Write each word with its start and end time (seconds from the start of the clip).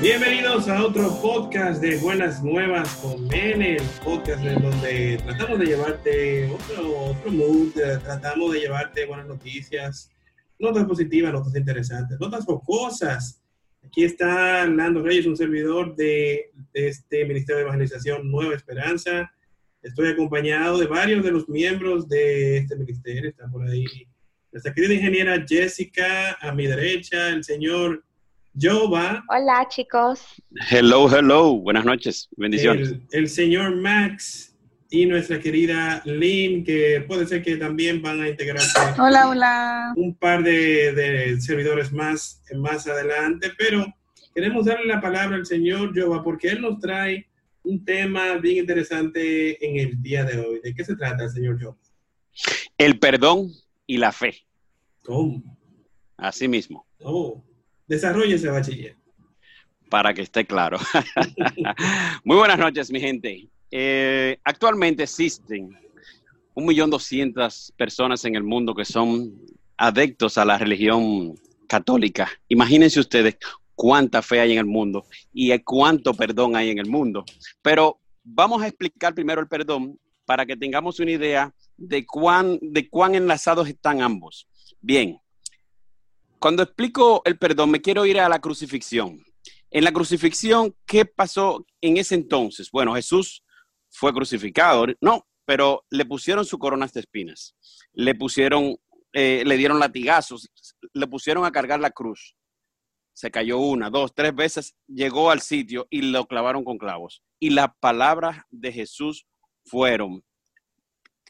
Bienvenidos 0.00 0.68
a 0.68 0.84
otro 0.84 1.20
podcast 1.20 1.82
de 1.82 1.98
Buenas 1.98 2.42
Nuevas 2.42 2.88
con 2.96 3.28
Mene, 3.28 3.76
podcast 4.02 4.42
en 4.42 4.62
donde 4.62 5.20
tratamos 5.22 5.58
de 5.58 5.66
llevarte 5.66 6.50
otro, 6.50 6.98
otro 7.10 7.30
mood, 7.30 7.76
eh, 7.76 7.98
tratamos 8.02 8.52
de 8.52 8.60
llevarte 8.60 9.04
buenas 9.04 9.26
noticias, 9.26 10.10
notas 10.58 10.86
positivas, 10.86 11.32
notas 11.34 11.54
interesantes, 11.54 12.18
notas 12.18 12.46
cosas. 12.46 13.41
Aquí 13.84 14.04
está 14.04 14.66
Lando 14.66 15.02
Reyes, 15.02 15.26
un 15.26 15.36
servidor 15.36 15.94
de, 15.96 16.50
de 16.72 16.88
este 16.88 17.24
Ministerio 17.24 17.56
de 17.56 17.62
Evangelización 17.62 18.30
Nueva 18.30 18.54
Esperanza. 18.54 19.32
Estoy 19.82 20.08
acompañado 20.08 20.78
de 20.78 20.86
varios 20.86 21.24
de 21.24 21.32
los 21.32 21.48
miembros 21.48 22.08
de 22.08 22.58
este 22.58 22.76
ministerio. 22.76 23.30
Está 23.30 23.48
por 23.48 23.68
ahí 23.68 23.84
nuestra 24.52 24.74
querida 24.74 24.94
ingeniera 24.94 25.44
Jessica, 25.48 26.36
a 26.40 26.52
mi 26.52 26.66
derecha, 26.66 27.30
el 27.30 27.42
señor 27.42 28.04
Jova. 28.60 29.24
Hola, 29.30 29.66
chicos. 29.68 30.20
Hello, 30.70 31.08
hello. 31.08 31.54
Buenas 31.54 31.86
noches. 31.86 32.28
Bendiciones. 32.36 32.90
El, 32.90 33.06
el, 33.12 33.28
señor 33.28 33.74
Max 33.76 34.51
y 34.92 35.06
nuestra 35.06 35.40
querida 35.40 36.02
Lynn, 36.04 36.62
que 36.64 37.02
puede 37.08 37.26
ser 37.26 37.42
que 37.42 37.56
también 37.56 38.02
van 38.02 38.20
a 38.20 38.28
integrarse. 38.28 38.78
Hola, 39.00 39.26
hola. 39.26 39.92
Un 39.96 40.14
par 40.14 40.42
de, 40.42 40.92
de 40.92 41.40
servidores 41.40 41.90
más, 41.92 42.42
más 42.54 42.86
adelante, 42.86 43.50
pero 43.56 43.86
queremos 44.34 44.66
darle 44.66 44.84
la 44.84 45.00
palabra 45.00 45.36
al 45.36 45.46
señor 45.46 45.98
Jova 45.98 46.22
porque 46.22 46.48
él 46.48 46.60
nos 46.60 46.78
trae 46.78 47.26
un 47.62 47.82
tema 47.82 48.34
bien 48.34 48.58
interesante 48.58 49.66
en 49.66 49.78
el 49.78 50.02
día 50.02 50.24
de 50.24 50.38
hoy. 50.38 50.60
¿De 50.62 50.74
qué 50.74 50.84
se 50.84 50.94
trata, 50.94 51.26
señor 51.26 51.58
Jova? 51.58 51.78
El 52.76 52.98
perdón 52.98 53.50
y 53.86 53.96
la 53.96 54.12
fe. 54.12 54.44
¿Cómo? 55.02 55.42
Así 56.18 56.46
mismo. 56.48 56.86
Oh. 57.00 57.42
Desarrolle 57.86 58.34
ese 58.34 58.50
bachiller. 58.50 58.96
Para 59.88 60.12
que 60.12 60.20
esté 60.20 60.44
claro. 60.44 60.78
Muy 62.24 62.36
buenas 62.36 62.58
noches, 62.58 62.90
mi 62.90 63.00
gente. 63.00 63.48
Eh, 63.74 64.38
actualmente 64.44 65.04
existen 65.04 65.70
un 66.54 66.66
millón 66.66 66.90
doscientas 66.90 67.72
personas 67.74 68.22
en 68.26 68.36
el 68.36 68.42
mundo 68.42 68.74
que 68.74 68.84
son 68.84 69.34
adeptos 69.78 70.36
a 70.36 70.44
la 70.44 70.58
religión 70.58 71.34
católica. 71.66 72.30
Imagínense 72.48 73.00
ustedes 73.00 73.38
cuánta 73.74 74.20
fe 74.20 74.40
hay 74.40 74.52
en 74.52 74.58
el 74.58 74.66
mundo 74.66 75.06
y 75.32 75.58
cuánto 75.60 76.12
perdón 76.12 76.54
hay 76.54 76.68
en 76.68 76.78
el 76.78 76.86
mundo. 76.86 77.24
Pero 77.62 77.98
vamos 78.22 78.62
a 78.62 78.68
explicar 78.68 79.14
primero 79.14 79.40
el 79.40 79.48
perdón 79.48 79.98
para 80.26 80.44
que 80.44 80.54
tengamos 80.54 81.00
una 81.00 81.12
idea 81.12 81.54
de 81.78 82.04
cuán, 82.04 82.58
de 82.60 82.90
cuán 82.90 83.14
enlazados 83.14 83.66
están 83.68 84.02
ambos. 84.02 84.46
Bien, 84.82 85.18
cuando 86.38 86.62
explico 86.62 87.22
el 87.24 87.38
perdón, 87.38 87.70
me 87.70 87.80
quiero 87.80 88.04
ir 88.04 88.20
a 88.20 88.28
la 88.28 88.38
crucifixión. 88.38 89.24
En 89.70 89.84
la 89.84 89.92
crucifixión, 89.92 90.74
¿qué 90.84 91.06
pasó 91.06 91.64
en 91.80 91.96
ese 91.96 92.14
entonces? 92.14 92.70
Bueno, 92.70 92.94
Jesús 92.94 93.42
fue 93.92 94.12
crucificado, 94.12 94.86
no, 95.00 95.26
pero 95.44 95.84
le 95.90 96.04
pusieron 96.06 96.44
su 96.44 96.58
corona 96.58 96.86
de 96.86 97.00
espinas, 97.00 97.54
le 97.92 98.14
pusieron, 98.14 98.76
eh, 99.12 99.42
le 99.46 99.56
dieron 99.56 99.78
latigazos, 99.78 100.50
le 100.92 101.06
pusieron 101.06 101.44
a 101.44 101.52
cargar 101.52 101.78
la 101.78 101.90
cruz. 101.90 102.34
Se 103.14 103.30
cayó 103.30 103.58
una, 103.58 103.90
dos, 103.90 104.14
tres 104.14 104.34
veces, 104.34 104.74
llegó 104.86 105.30
al 105.30 105.42
sitio 105.42 105.86
y 105.90 106.00
lo 106.02 106.26
clavaron 106.26 106.64
con 106.64 106.78
clavos. 106.78 107.22
Y 107.38 107.50
las 107.50 107.68
palabras 107.78 108.38
de 108.50 108.72
Jesús 108.72 109.26
fueron, 109.66 110.24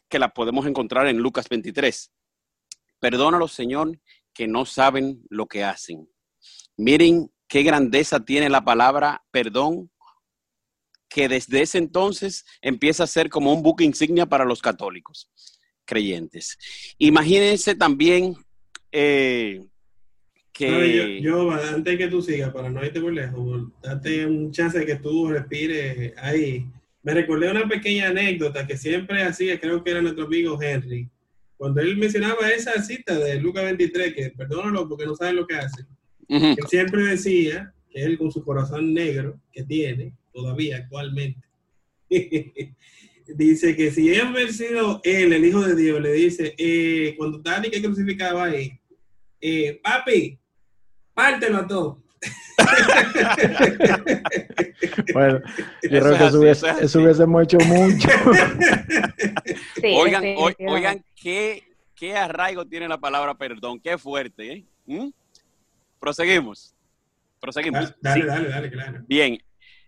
que 0.07 0.19
las 0.19 0.31
podemos 0.31 0.65
encontrar 0.65 1.07
en 1.07 1.17
Lucas 1.17 1.49
23. 1.49 2.13
Perdónalo, 2.99 3.49
Señor, 3.49 3.99
que 4.33 4.47
no 4.47 4.65
saben 4.65 5.21
lo 5.29 5.47
que 5.47 5.65
hacen. 5.65 6.09
Miren 6.77 7.31
qué 7.47 7.63
grandeza 7.63 8.21
tiene 8.21 8.49
la 8.49 8.63
palabra 8.63 9.25
perdón, 9.31 9.91
que 11.13 11.29
desde 11.29 11.61
ese 11.61 11.77
entonces 11.77 12.43
empieza 12.61 13.03
a 13.03 13.07
ser 13.07 13.29
como 13.29 13.53
un 13.53 13.61
buque 13.61 13.83
insignia 13.83 14.25
para 14.25 14.45
los 14.45 14.61
católicos 14.61 15.29
creyentes. 15.85 16.57
Imagínense 16.97 17.75
también 17.75 18.35
eh, 18.91 19.63
que... 20.51 20.71
No, 20.71 20.83
yo, 20.83 21.07
yo, 21.21 21.51
antes 21.51 21.97
que 21.97 22.07
tú 22.07 22.21
sigas, 22.21 22.51
para 22.51 22.69
no 22.69 22.83
irte 22.83 22.99
muy 22.99 23.13
lejos, 23.13 23.69
date 23.83 24.25
un 24.25 24.51
chance 24.51 24.79
de 24.79 24.87
que 24.87 24.95
tú 24.95 25.29
respires 25.29 26.13
ahí. 26.17 26.65
Me 27.03 27.13
recordé 27.13 27.51
una 27.51 27.67
pequeña 27.67 28.07
anécdota 28.07 28.65
que 28.65 28.75
siempre 28.75 29.21
hacía, 29.23 29.59
creo 29.59 29.83
que 29.83 29.91
era 29.91 30.01
nuestro 30.01 30.25
amigo 30.25 30.59
Henry, 30.59 31.09
cuando 31.57 31.79
él 31.81 31.95
mencionaba 31.95 32.49
esa 32.49 32.81
cita 32.81 33.19
de 33.19 33.39
Lucas 33.39 33.63
23, 33.65 34.15
que 34.15 34.29
perdónalo 34.31 34.89
porque 34.89 35.05
no 35.05 35.15
saben 35.15 35.35
lo 35.35 35.45
que 35.45 35.55
hacen, 35.55 35.85
uh 36.27 36.39
-huh. 36.39 36.57
él 36.57 36.67
siempre 36.67 37.03
decía 37.03 37.71
que 37.91 38.03
él 38.03 38.17
con 38.17 38.31
su 38.31 38.43
corazón 38.43 38.93
negro 38.93 39.39
que 39.51 39.63
tiene 39.63 40.13
todavía 40.33 40.77
actualmente, 40.77 41.47
dice 43.27 43.75
que 43.75 43.91
si 43.91 44.09
hubiera 44.09 44.51
sido 44.51 45.01
él, 45.03 45.33
el 45.33 45.45
Hijo 45.45 45.61
de 45.61 45.75
Dios, 45.75 46.01
le 46.01 46.13
dice, 46.13 46.55
eh, 46.57 47.13
cuando 47.17 47.37
Dani 47.39 47.69
que 47.69 47.81
crucificaba 47.81 48.45
ahí, 48.45 48.79
eh, 49.39 49.79
papi, 49.83 50.39
pártelo 51.13 51.57
a 51.57 51.67
todo. 51.67 52.01
bueno, 55.13 55.41
yo 55.83 55.89
creo 55.89 56.17
que 56.17 56.25
eso, 56.25 56.39
hubiese, 56.39 56.69
eso, 56.69 56.79
eso 56.79 57.01
hubiésemos 57.01 57.43
hecho 57.43 57.57
mucho. 57.59 58.07
Sí, 59.75 59.93
oigan, 59.95 60.23
sí, 60.23 60.35
o, 60.37 60.49
oigan 60.71 61.03
qué, 61.15 61.63
qué, 61.95 62.15
arraigo 62.15 62.65
tiene 62.65 62.87
la 62.87 62.97
palabra 62.97 63.35
perdón, 63.35 63.79
qué 63.79 63.97
fuerte. 63.97 64.53
¿eh? 64.53 64.65
¿Mm? 64.85 65.09
Proseguimos. 65.99 66.73
Proseguimos. 67.39 67.93
Dale, 68.01 68.21
sí. 68.21 68.27
dale, 68.27 68.49
dale, 68.49 68.71
claro. 68.71 69.03
Bien. 69.07 69.37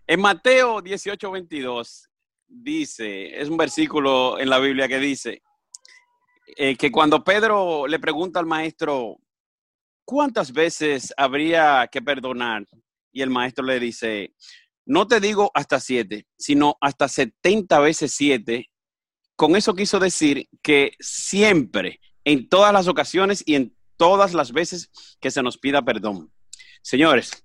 En 0.08 0.20
Mateo 0.20 0.80
18, 0.82 1.32
22 1.32 2.08
dice, 2.46 3.40
es 3.40 3.48
un 3.48 3.56
versículo 3.56 4.38
en 4.38 4.48
la 4.48 4.60
Biblia 4.60 4.86
que 4.86 5.00
dice 5.00 5.42
eh, 6.56 6.76
que 6.76 6.92
cuando 6.92 7.24
Pedro 7.24 7.88
le 7.88 7.98
pregunta 7.98 8.38
al 8.38 8.46
maestro, 8.46 9.18
¿cuántas 10.04 10.52
veces 10.52 11.12
habría 11.16 11.88
que 11.90 12.00
perdonar? 12.02 12.64
Y 13.10 13.20
el 13.20 13.30
maestro 13.30 13.64
le 13.64 13.80
dice, 13.80 14.32
no 14.84 15.08
te 15.08 15.18
digo 15.18 15.50
hasta 15.54 15.80
siete, 15.80 16.28
sino 16.38 16.76
hasta 16.80 17.08
70 17.08 17.80
veces 17.80 18.12
siete. 18.12 18.70
Con 19.34 19.56
eso 19.56 19.74
quiso 19.74 19.98
decir 19.98 20.48
que 20.62 20.92
siempre, 21.00 21.98
en 22.22 22.48
todas 22.48 22.72
las 22.72 22.86
ocasiones 22.86 23.42
y 23.44 23.56
en 23.56 23.76
todas 23.96 24.34
las 24.34 24.52
veces 24.52 24.88
que 25.18 25.32
se 25.32 25.42
nos 25.42 25.58
pida 25.58 25.82
perdón. 25.82 26.32
Señores, 26.80 27.44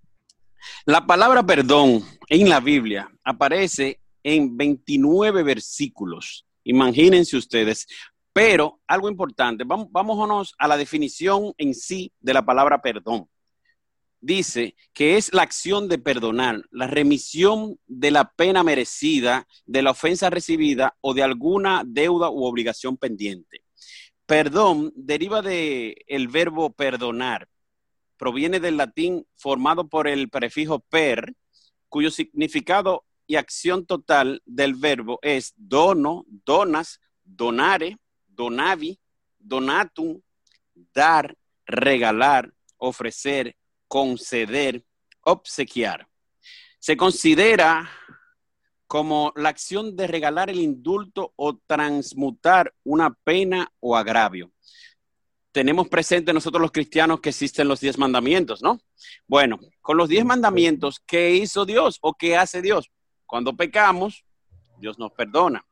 la 0.86 1.06
palabra 1.06 1.44
perdón 1.44 2.04
en 2.28 2.50
la 2.50 2.60
Biblia 2.60 3.10
aparece 3.24 4.00
en 4.24 4.56
29 4.58 5.44
versículos. 5.44 6.46
Imagínense 6.64 7.38
ustedes, 7.38 7.88
pero 8.34 8.80
algo 8.88 9.10
importante, 9.10 9.64
vámonos 9.66 10.54
a 10.58 10.68
la 10.68 10.78
definición 10.78 11.54
en 11.58 11.74
sí 11.74 12.12
de 12.20 12.34
la 12.34 12.46
palabra 12.46 12.82
perdón. 12.82 13.28
Dice 14.24 14.76
que 14.94 15.18
es 15.18 15.34
la 15.34 15.42
acción 15.42 15.90
de 15.90 15.98
perdonar, 15.98 16.64
la 16.70 16.86
remisión 16.86 17.80
de 17.88 18.12
la 18.12 18.32
pena 18.32 18.64
merecida, 18.64 19.48
de 19.66 19.82
la 19.82 19.92
ofensa 19.92 20.30
recibida 20.30 20.96
o 21.02 21.16
de 21.16 21.24
alguna 21.24 21.82
deuda 21.86 22.30
u 22.30 22.44
obligación 22.44 22.98
pendiente. 22.98 23.64
Perdón 24.28 24.94
deriva 24.96 25.42
del 25.42 25.96
el 26.06 26.28
verbo 26.28 26.72
perdonar. 26.72 27.50
Proviene 28.22 28.59
del 28.59 28.78
latín 28.78 29.26
formado 29.36 29.90
por 29.90 30.08
el 30.08 30.30
prefijo 30.30 30.80
per, 30.80 31.34
cuyo 31.90 32.12
significado 32.12 33.04
y 33.26 33.36
acción 33.36 33.88
total 33.88 34.44
del 34.46 34.76
verbo 34.76 35.18
es 35.23 35.56
dono, 35.58 36.26
donas, 36.46 37.02
donare, 37.23 37.97
donavi, 38.28 39.00
donatum, 39.40 40.22
dar, 40.94 41.35
regalar, 41.66 42.53
ofrecer, 42.78 43.56
conceder, 43.88 44.85
obsequiar. 45.22 46.08
Se 46.78 46.96
considera 46.96 47.90
como 48.85 49.34
la 49.35 49.50
acción 49.50 49.96
de 49.96 50.06
regalar 50.06 50.52
el 50.52 50.59
indulto 50.59 51.34
o 51.38 51.58
transmutar 51.58 52.72
una 52.84 53.16
pena 53.23 53.73
o 53.79 53.97
agravio. 53.97 54.52
Tenemos 55.52 55.90
presente 55.90 56.34
nosotros 56.34 56.62
los 56.62 56.72
cristianos 56.72 57.20
que 57.20 57.30
existen 57.30 57.68
los 57.68 57.80
diez 57.80 57.98
mandamientos, 57.98 58.62
¿no? 58.62 58.80
Bueno, 59.28 59.59
con 59.82 59.98
los 59.98 60.09
diez 60.09 60.24
mandamientos, 60.24 61.02
¿qué 61.06 61.32
hizo 61.32 61.66
Dios 61.66 61.98
o 62.02 62.14
qué 62.14 62.38
hace 62.38 62.62
Dios? 62.62 62.90
Cuando 63.26 63.56
pecamos, 63.56 64.24
Dios 64.80 64.98
nos 64.98 65.12
perdona 65.12 65.66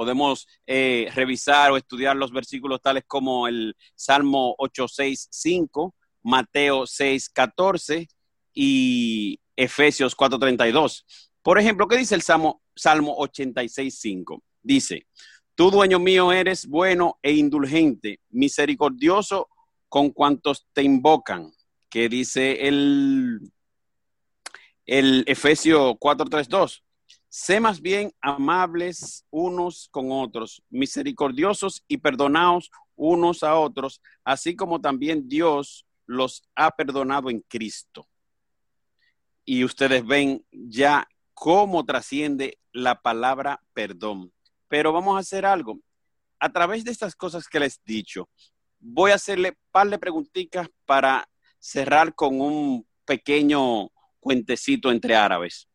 podemos 0.00 0.48
eh, 0.66 1.10
revisar 1.14 1.70
o 1.70 1.76
estudiar 1.76 2.16
los 2.16 2.32
versículos 2.32 2.80
tales 2.80 3.04
como 3.06 3.46
el 3.46 3.76
Salmo 3.94 4.54
8, 4.56 4.88
6, 4.88 5.28
5, 5.30 5.94
Mateo 6.22 6.86
6, 6.86 7.28
14 7.28 8.08
y 8.54 9.38
Efesios 9.54 10.14
4, 10.14 10.38
32. 10.38 11.04
Por 11.42 11.58
ejemplo, 11.58 11.86
¿qué 11.86 11.98
dice 11.98 12.14
el 12.14 12.22
Salmo, 12.22 12.62
Salmo 12.74 13.14
86.5. 13.18 14.40
Dice, 14.62 15.06
tú 15.60 15.70
dueño 15.70 15.98
mío 15.98 16.32
eres 16.32 16.66
bueno 16.66 17.18
e 17.22 17.34
indulgente, 17.34 18.18
misericordioso 18.30 19.50
con 19.90 20.08
cuantos 20.08 20.66
te 20.72 20.82
invocan, 20.82 21.52
que 21.90 22.08
dice 22.08 22.66
el, 22.66 23.40
el 24.86 25.22
Efesio 25.26 25.98
4.3.2. 25.98 26.82
Sé 27.28 27.60
más 27.60 27.82
bien 27.82 28.10
amables 28.22 29.26
unos 29.28 29.90
con 29.90 30.10
otros, 30.10 30.62
misericordiosos 30.70 31.84
y 31.86 31.98
perdonaos 31.98 32.70
unos 32.96 33.42
a 33.42 33.56
otros, 33.56 34.00
así 34.24 34.56
como 34.56 34.80
también 34.80 35.28
Dios 35.28 35.84
los 36.06 36.42
ha 36.54 36.70
perdonado 36.70 37.28
en 37.28 37.40
Cristo. 37.40 38.08
Y 39.44 39.62
ustedes 39.62 40.06
ven 40.06 40.42
ya 40.52 41.06
cómo 41.34 41.84
trasciende 41.84 42.58
la 42.72 43.02
palabra 43.02 43.62
perdón. 43.74 44.32
Pero 44.70 44.92
vamos 44.92 45.16
a 45.16 45.20
hacer 45.20 45.44
algo. 45.44 45.80
A 46.38 46.50
través 46.50 46.84
de 46.84 46.92
estas 46.92 47.16
cosas 47.16 47.48
que 47.48 47.58
les 47.60 47.78
he 47.84 47.92
dicho, 47.92 48.30
voy 48.78 49.10
a 49.10 49.16
hacerle 49.16 49.50
un 49.50 49.56
par 49.72 49.90
de 49.90 49.98
preguntitas 49.98 50.68
para 50.86 51.28
cerrar 51.58 52.14
con 52.14 52.40
un 52.40 52.86
pequeño 53.04 53.90
cuentecito 54.20 54.92
entre 54.92 55.16
árabes. 55.16 55.68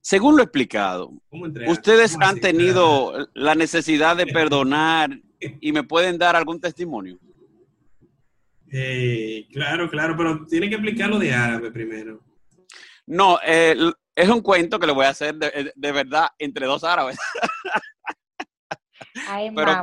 Según 0.00 0.36
lo 0.36 0.44
explicado, 0.44 1.12
ustedes 1.66 2.16
han 2.20 2.40
tenido 2.40 3.28
la 3.34 3.56
necesidad 3.56 4.16
de 4.16 4.26
perdonar 4.26 5.20
y 5.60 5.72
me 5.72 5.82
pueden 5.82 6.16
dar 6.16 6.36
algún 6.36 6.60
testimonio. 6.60 7.18
Eh, 8.70 9.48
claro, 9.52 9.90
claro, 9.90 10.14
pero 10.16 10.46
tiene 10.46 10.68
que 10.68 10.76
explicarlo 10.76 11.18
de 11.18 11.34
árabe 11.34 11.72
primero. 11.72 12.22
No, 13.06 13.40
eh, 13.44 13.74
es 14.18 14.28
un 14.28 14.40
cuento 14.40 14.80
que 14.80 14.86
le 14.86 14.92
voy 14.92 15.06
a 15.06 15.10
hacer 15.10 15.36
de, 15.36 15.92
verdad 15.92 16.28
entre 16.38 16.66
dos 16.66 16.82
árabes. 16.82 17.16
Ay, 19.28 19.50
Pero 19.54 19.80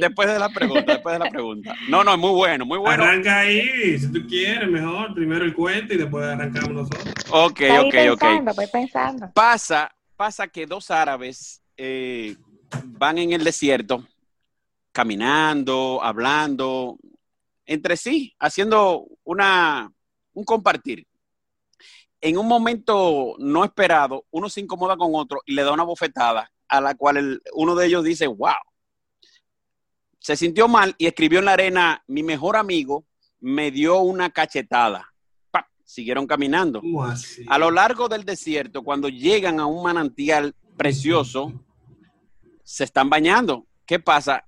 después 0.00 0.28
de 0.28 0.38
la 0.38 0.48
pregunta, 0.48 0.94
después 0.94 1.12
de 1.14 1.24
la 1.24 1.30
pregunta. 1.30 1.74
No, 1.88 2.04
no, 2.04 2.12
es 2.12 2.18
muy 2.18 2.30
bueno, 2.30 2.64
muy 2.64 2.78
bueno. 2.78 3.02
Arranca 3.02 3.40
ahí, 3.40 3.98
si 3.98 4.12
tú 4.12 4.26
quieres, 4.28 4.68
mejor. 4.68 5.12
Primero 5.14 5.44
el 5.44 5.54
cuento 5.54 5.94
y 5.94 5.96
después 5.96 6.24
arrancamos 6.24 6.70
nosotros. 6.70 7.14
Ok, 7.30 7.60
ok, 7.80 7.90
pensando, 7.90 8.50
ok. 8.50 8.56
Voy 8.56 8.66
pensando. 8.68 9.30
Pasa, 9.32 9.92
pasa 10.16 10.48
que 10.48 10.66
dos 10.66 10.90
árabes 10.90 11.62
eh, 11.76 12.36
van 12.84 13.18
en 13.18 13.32
el 13.32 13.42
desierto, 13.42 14.06
caminando, 14.92 16.00
hablando, 16.02 16.96
entre 17.66 17.96
sí, 17.96 18.34
haciendo 18.38 19.06
una, 19.24 19.90
un 20.32 20.44
compartir. 20.44 21.06
En 22.24 22.38
un 22.38 22.48
momento 22.48 23.34
no 23.38 23.66
esperado, 23.66 24.24
uno 24.30 24.48
se 24.48 24.62
incomoda 24.62 24.96
con 24.96 25.10
otro 25.12 25.42
y 25.44 25.52
le 25.52 25.62
da 25.62 25.72
una 25.72 25.82
bofetada 25.82 26.50
a 26.68 26.80
la 26.80 26.94
cual 26.94 27.42
uno 27.52 27.74
de 27.74 27.86
ellos 27.86 28.02
dice, 28.02 28.26
wow. 28.26 28.54
Se 30.20 30.34
sintió 30.34 30.66
mal 30.66 30.94
y 30.96 31.04
escribió 31.04 31.40
en 31.40 31.44
la 31.44 31.52
arena, 31.52 32.02
mi 32.06 32.22
mejor 32.22 32.56
amigo 32.56 33.04
me 33.40 33.70
dio 33.70 34.00
una 34.00 34.30
cachetada. 34.30 35.12
Siguieron 35.84 36.26
caminando. 36.26 36.80
A 37.46 37.58
lo 37.58 37.70
largo 37.70 38.08
del 38.08 38.24
desierto, 38.24 38.82
cuando 38.82 39.10
llegan 39.10 39.60
a 39.60 39.66
un 39.66 39.82
manantial 39.82 40.54
precioso, 40.78 41.52
se 42.62 42.84
están 42.84 43.10
bañando. 43.10 43.66
¿Qué 43.84 43.98
pasa? 43.98 44.46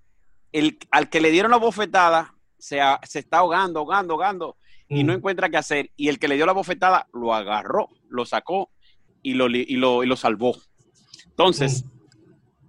El, 0.51 0.79
al 0.91 1.11
que 1.11 1.21
le 1.21 1.31
dieron 1.31 1.51
la 1.51 1.59
bofetada 1.59 2.35
se, 2.59 2.81
está 3.13 3.37
ahogando, 3.41 3.81
ahogando, 3.81 4.15
ahogando 4.15 4.57
y 4.89 5.05
no 5.05 5.13
mm. 5.13 5.17
encuentra 5.17 5.49
qué 5.49 5.57
hacer. 5.57 5.91
Y 5.97 6.09
el 6.09 6.19
que 6.19 6.29
le 6.29 6.37
dio 6.37 6.47
la 6.47 6.53
bofetada 6.53 7.09
lo 7.13 7.35
agarró, 7.35 7.89
lo 8.09 8.25
sacó 8.25 8.71
y 9.23 9.35
lo, 9.35 9.49
y 9.49 9.77
lo, 9.77 10.17
salvó. 10.17 10.57
Entonces, 11.27 11.85
mm. 11.85 11.89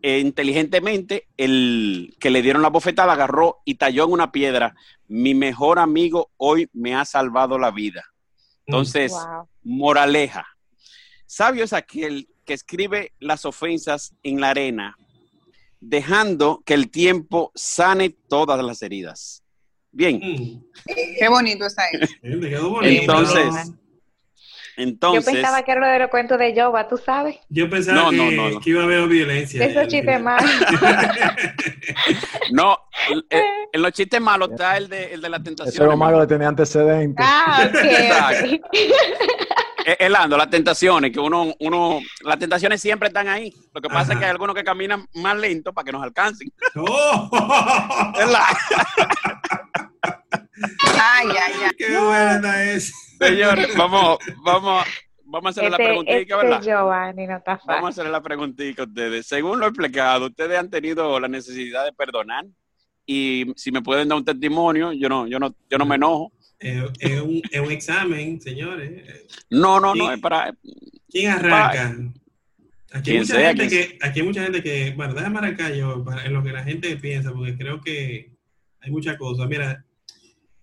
eh, 0.01 0.19
inteligentemente, 0.19 1.27
el 1.37 2.15
que 2.19 2.29
le 2.29 2.41
dieron 2.41 2.61
la 2.61 2.69
bofetada 2.69 3.13
agarró 3.13 3.61
y 3.65 3.75
talló 3.75 4.05
en 4.05 4.11
una 4.11 4.31
piedra. 4.31 4.75
Mi 5.07 5.33
mejor 5.33 5.79
amigo 5.79 6.31
hoy 6.37 6.69
me 6.73 6.95
ha 6.95 7.05
salvado 7.05 7.57
la 7.57 7.71
vida. 7.71 8.03
Entonces, 8.65 9.13
moraleja. 9.63 10.45
Sabio 11.25 11.63
es 11.63 11.73
aquel 11.73 12.29
que 12.45 12.53
escribe 12.53 13.13
las 13.19 13.45
ofensas 13.45 14.13
en 14.23 14.41
la 14.41 14.49
arena, 14.49 14.97
dejando 15.79 16.63
que 16.65 16.73
el 16.73 16.89
tiempo 16.89 17.51
sane 17.55 18.09
todas 18.09 18.63
las 18.63 18.81
heridas. 18.81 19.43
Bien. 19.97 20.21
Mm. 20.23 20.61
Qué 21.17 21.27
bonito 21.27 21.65
está 21.65 21.81
ahí. 21.81 21.99
Entonces, 22.21 23.73
entonces. 24.79 25.25
Yo 25.25 25.31
pensaba 25.31 25.63
que 25.63 25.71
era 25.71 25.81
lo 25.81 25.87
de 25.87 25.97
los 25.97 26.09
cuentos 26.11 26.37
de 26.37 26.53
Yoba, 26.53 26.87
¿tú 26.87 26.97
sabes? 26.97 27.37
Yo 27.49 27.67
pensaba 27.67 28.11
que, 28.11 28.69
iba 28.69 28.81
a 28.81 28.83
haber 28.83 29.07
violencia. 29.07 29.65
Esos 29.65 29.87
chistes 29.87 30.21
malos. 30.21 30.51
no, 32.51 32.77
eh, 33.31 33.41
en 33.73 33.81
los 33.81 33.91
chistes 33.91 34.21
malos 34.21 34.51
está 34.51 34.77
el 34.77 34.87
de, 34.87 35.15
el 35.15 35.21
de 35.21 35.29
la 35.29 35.41
tentación. 35.41 35.73
Eso 35.73 35.83
era 35.83 35.95
malo 35.95 36.21
que 36.21 36.27
tenía 36.27 36.49
antecedentes. 36.49 37.25
Ah, 37.27 37.67
ok. 37.67 38.61
Elando, 39.97 40.37
las 40.37 40.51
tentaciones, 40.51 41.11
que 41.11 41.19
uno, 41.19 41.55
uno, 41.59 41.99
las 42.21 42.37
tentaciones 42.37 42.79
siempre 42.79 43.07
están 43.07 43.27
ahí. 43.29 43.51
Lo 43.73 43.81
que 43.81 43.89
pasa 43.89 44.13
es 44.13 44.19
que 44.19 44.25
hay 44.25 44.31
algunos 44.31 44.55
que 44.55 44.63
caminan 44.63 45.07
más 45.15 45.35
lento 45.37 45.73
para 45.73 45.85
que 45.85 45.91
nos 45.91 46.03
alcancen. 46.03 46.53
Oh. 46.75 47.29
Ay, 50.61 51.27
ay, 51.27 51.53
ay. 51.65 51.71
Qué 51.77 51.97
buena 51.97 52.63
es. 52.63 52.93
Señor, 53.19 53.59
vamos, 53.75 54.19
vamos, 54.43 54.85
vamos 55.25 55.45
a 55.45 55.49
hacerle 55.49 55.69
la 55.71 55.75
este, 55.77 55.85
preguntita, 55.85 56.17
este 56.17 56.35
¿verdad? 56.35 56.61
Giovanni, 56.61 57.27
no 57.27 57.37
está 57.37 57.57
fácil. 57.57 57.67
Vamos 57.67 57.85
a 57.85 57.89
hacerle 57.89 58.11
la 58.11 58.21
preguntita 58.21 58.81
a 58.83 58.85
ustedes. 58.85 59.27
Según 59.27 59.59
lo 59.59 59.67
explicado, 59.67 60.27
ustedes 60.27 60.57
han 60.57 60.69
tenido 60.69 61.19
la 61.19 61.27
necesidad 61.27 61.85
de 61.85 61.93
perdonar 61.93 62.45
y 63.05 63.45
si 63.55 63.71
me 63.71 63.81
pueden 63.81 64.07
dar 64.07 64.17
un 64.17 64.25
testimonio, 64.25 64.91
yo 64.91 65.09
no, 65.09 65.27
yo 65.27 65.39
no, 65.39 65.55
yo 65.69 65.77
no 65.77 65.85
me 65.85 65.95
enojo 65.95 66.31
es, 66.59 67.21
un, 67.21 67.41
es, 67.49 67.59
un, 67.59 67.71
examen, 67.71 68.41
señores. 68.41 69.25
No, 69.49 69.79
no, 69.79 69.93
no, 69.93 70.11
es 70.11 70.19
para... 70.19 70.55
¿Quién 71.09 71.31
arranca? 71.31 71.95
Aquí 72.91 73.11
hay, 73.11 73.19
mucha 73.19 73.39
gente 73.39 73.67
que, 73.67 73.97
aquí 74.01 74.19
hay 74.19 74.25
mucha 74.25 74.43
gente 74.43 74.63
que, 74.63 74.93
bueno, 74.95 75.13
déjame 75.13 75.39
arrancar 75.39 75.73
yo 75.73 76.03
para, 76.03 76.25
en 76.25 76.33
lo 76.33 76.43
que 76.43 76.51
la 76.51 76.63
gente 76.63 76.95
piensa, 76.97 77.31
porque 77.31 77.57
creo 77.57 77.81
que 77.81 78.31
hay 78.79 78.91
muchas 78.91 79.17
cosas. 79.17 79.47
Mira, 79.47 79.85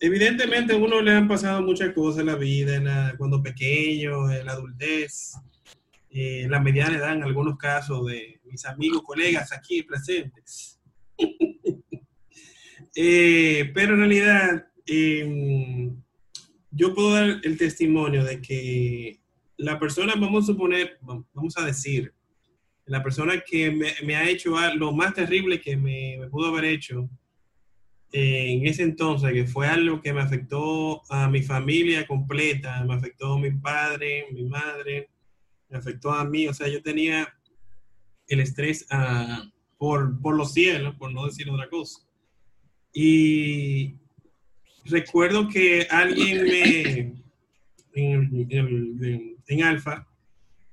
evidentemente 0.07 0.73
a 0.73 0.77
uno 0.77 1.01
le 1.01 1.13
han 1.13 1.29
pasado 1.29 1.63
muchas 1.63 1.93
cosas 1.93 2.21
en 2.21 2.27
la 2.27 2.37
vida, 2.37 3.15
cuando 3.17 3.43
pequeño, 3.43 4.31
en 4.31 4.47
la 4.47 4.53
adultez, 4.53 5.35
en 6.11 6.51
la 6.51 6.61
mediana 6.61 6.97
edad, 6.97 7.15
en 7.15 7.23
algunos 7.23 7.57
casos 7.57 8.07
de 8.07 8.41
mis 8.45 8.65
amigos, 8.65 9.03
colegas 9.03 9.53
aquí 9.53 9.83
presentes. 9.83 10.81
eh, 12.95 13.71
pero 13.75 13.95
en 13.95 14.01
realidad 14.01 14.67
Em, 14.87 15.97
yo 16.71 16.95
puedo 16.95 17.15
dar 17.15 17.41
el 17.43 17.57
testimonio 17.57 18.25
de 18.25 18.41
que 18.41 19.21
la 19.57 19.79
persona, 19.79 20.15
vamos 20.17 20.45
a 20.45 20.47
suponer, 20.49 20.99
vamos 21.01 21.57
a 21.57 21.65
decir, 21.65 22.13
la 22.87 23.03
persona 23.03 23.43
que 23.47 23.71
me, 23.71 24.17
ha 24.17 24.29
hecho 24.29 24.55
lo 24.75 24.93
más 24.93 25.15
terrible 25.15 25.61
que 25.61 25.77
me, 25.77 26.19
pudo 26.31 26.49
haber 26.49 26.67
hecho 26.67 27.01
eh, 27.01 27.09
en 28.17 28.65
ese 28.65 28.85
entonces, 28.85 29.33
que 29.33 29.45
fue 29.45 29.67
algo 29.67 30.01
que 30.01 30.13
me 30.13 30.21
afectó 30.21 31.03
a 31.13 31.29
mi 31.29 31.43
familia 31.43 32.07
completa, 32.07 32.85
me 32.85 32.95
afectó 32.95 33.33
a 33.33 33.39
mi 33.41 33.51
padre, 33.51 34.27
mi 34.31 34.45
madre, 34.45 35.09
me 35.69 35.79
afectó 35.79 36.13
a 36.13 36.25
mí, 36.25 36.47
o 36.47 36.55
sea, 36.55 36.69
yo 36.69 36.81
tenía 36.81 37.35
el 38.29 38.39
estrés 38.39 38.87
ah, 38.91 39.51
por, 39.79 40.21
por 40.21 40.37
los 40.37 40.53
cielos, 40.53 40.95
por 40.95 41.13
no 41.13 41.27
decir 41.27 41.51
otra 41.51 41.69
cosa. 41.69 42.07
Y 42.93 43.97
recuerdo 44.85 45.49
que 45.49 45.89
alguien 45.91 46.45
me, 46.45 47.15
en, 47.95 49.37
en, 49.49 49.63
Alfa 49.65 50.07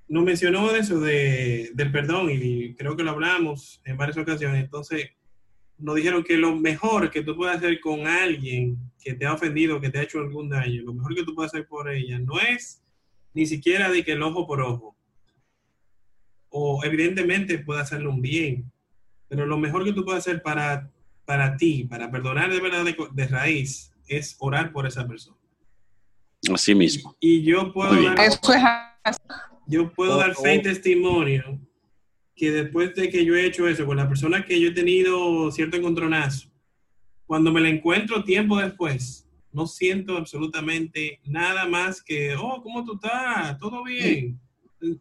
nos 0.07 0.23
mencionó 0.23 0.75
eso 0.75 0.99
de, 0.99 1.71
del 1.73 1.91
perdón 1.91 2.29
y 2.31 2.75
creo 2.75 2.95
que 2.95 3.01
lo 3.01 3.09
hablamos 3.09 3.81
en 3.83 3.97
varias 3.97 4.17
ocasiones. 4.19 4.63
Entonces, 4.63 5.09
nos 5.81 5.95
dijeron 5.95 6.23
que 6.23 6.37
lo 6.37 6.55
mejor 6.55 7.09
que 7.09 7.23
tú 7.23 7.35
puedes 7.35 7.57
hacer 7.57 7.79
con 7.79 8.07
alguien 8.07 8.77
que 9.03 9.13
te 9.13 9.25
ha 9.25 9.33
ofendido, 9.33 9.81
que 9.81 9.89
te 9.89 9.99
ha 9.99 10.03
hecho 10.03 10.19
algún 10.19 10.49
daño, 10.49 10.83
lo 10.83 10.93
mejor 10.93 11.15
que 11.15 11.23
tú 11.23 11.33
puedes 11.33 11.53
hacer 11.53 11.67
por 11.67 11.89
ella 11.89 12.19
no 12.19 12.39
es 12.39 12.83
ni 13.33 13.45
siquiera 13.45 13.89
de 13.89 14.03
que 14.03 14.11
el 14.13 14.21
ojo 14.21 14.45
por 14.45 14.61
ojo. 14.61 14.95
O 16.49 16.83
evidentemente 16.83 17.59
puede 17.59 17.81
hacerle 17.81 18.07
un 18.09 18.21
bien, 18.21 18.71
pero 19.27 19.45
lo 19.45 19.57
mejor 19.57 19.83
que 19.83 19.93
tú 19.93 20.03
puedes 20.03 20.19
hacer 20.19 20.41
para, 20.41 20.91
para 21.25 21.55
ti, 21.57 21.85
para 21.85 22.11
perdonar 22.11 22.51
de 22.51 22.59
verdad 22.59 22.85
de 23.11 23.27
raíz, 23.27 23.93
es 24.07 24.35
orar 24.39 24.71
por 24.71 24.85
esa 24.85 25.07
persona. 25.07 25.37
Así 26.53 26.75
mismo. 26.75 27.15
Y 27.19 27.43
yo 27.43 27.71
puedo 27.71 28.01
dar, 28.01 28.17
yo 29.67 29.91
puedo 29.93 30.17
dar 30.17 30.35
fe 30.35 30.55
y 30.55 30.61
testimonio 30.61 31.59
que 32.41 32.51
después 32.51 32.95
de 32.95 33.11
que 33.11 33.23
yo 33.23 33.35
he 33.35 33.45
hecho 33.45 33.67
eso 33.67 33.85
con 33.85 33.97
la 33.97 34.07
persona 34.07 34.43
que 34.43 34.59
yo 34.59 34.69
he 34.69 34.73
tenido 34.73 35.51
cierto 35.51 35.77
encontronazo, 35.77 36.49
cuando 37.27 37.51
me 37.51 37.61
la 37.61 37.69
encuentro 37.69 38.23
tiempo 38.23 38.57
después, 38.57 39.29
no 39.51 39.67
siento 39.67 40.17
absolutamente 40.17 41.19
nada 41.23 41.67
más 41.67 42.01
que, 42.01 42.33
oh, 42.33 42.59
¿cómo 42.63 42.83
tú 42.83 42.95
estás? 42.95 43.59
¿Todo 43.59 43.83
bien? 43.83 44.39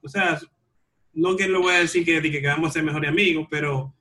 O 0.02 0.08
sea, 0.10 0.38
no 1.14 1.34
que 1.34 1.48
lo 1.48 1.62
voy 1.62 1.72
a 1.72 1.78
decir 1.78 2.04
que, 2.04 2.20
que, 2.20 2.46
vamos 2.46 2.68
a 2.68 2.72
ser 2.74 2.82
mejores 2.82 3.08
amigos, 3.08 3.46
pero 3.50 3.94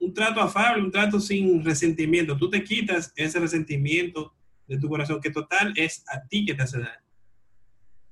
un 0.00 0.14
trato 0.14 0.40
afable, 0.40 0.82
un 0.82 0.90
trato 0.90 1.20
sin 1.20 1.62
resentimiento. 1.62 2.34
Tú 2.38 2.48
te 2.48 2.64
quitas 2.64 3.12
ese 3.14 3.38
resentimiento 3.38 4.32
de 4.66 4.78
tu 4.78 4.88
corazón, 4.88 5.20
que 5.20 5.28
total 5.28 5.74
es 5.76 6.02
a 6.08 6.26
ti 6.26 6.46
que 6.46 6.54
te 6.54 6.62
hace 6.62 6.78
daño. 6.78 7.05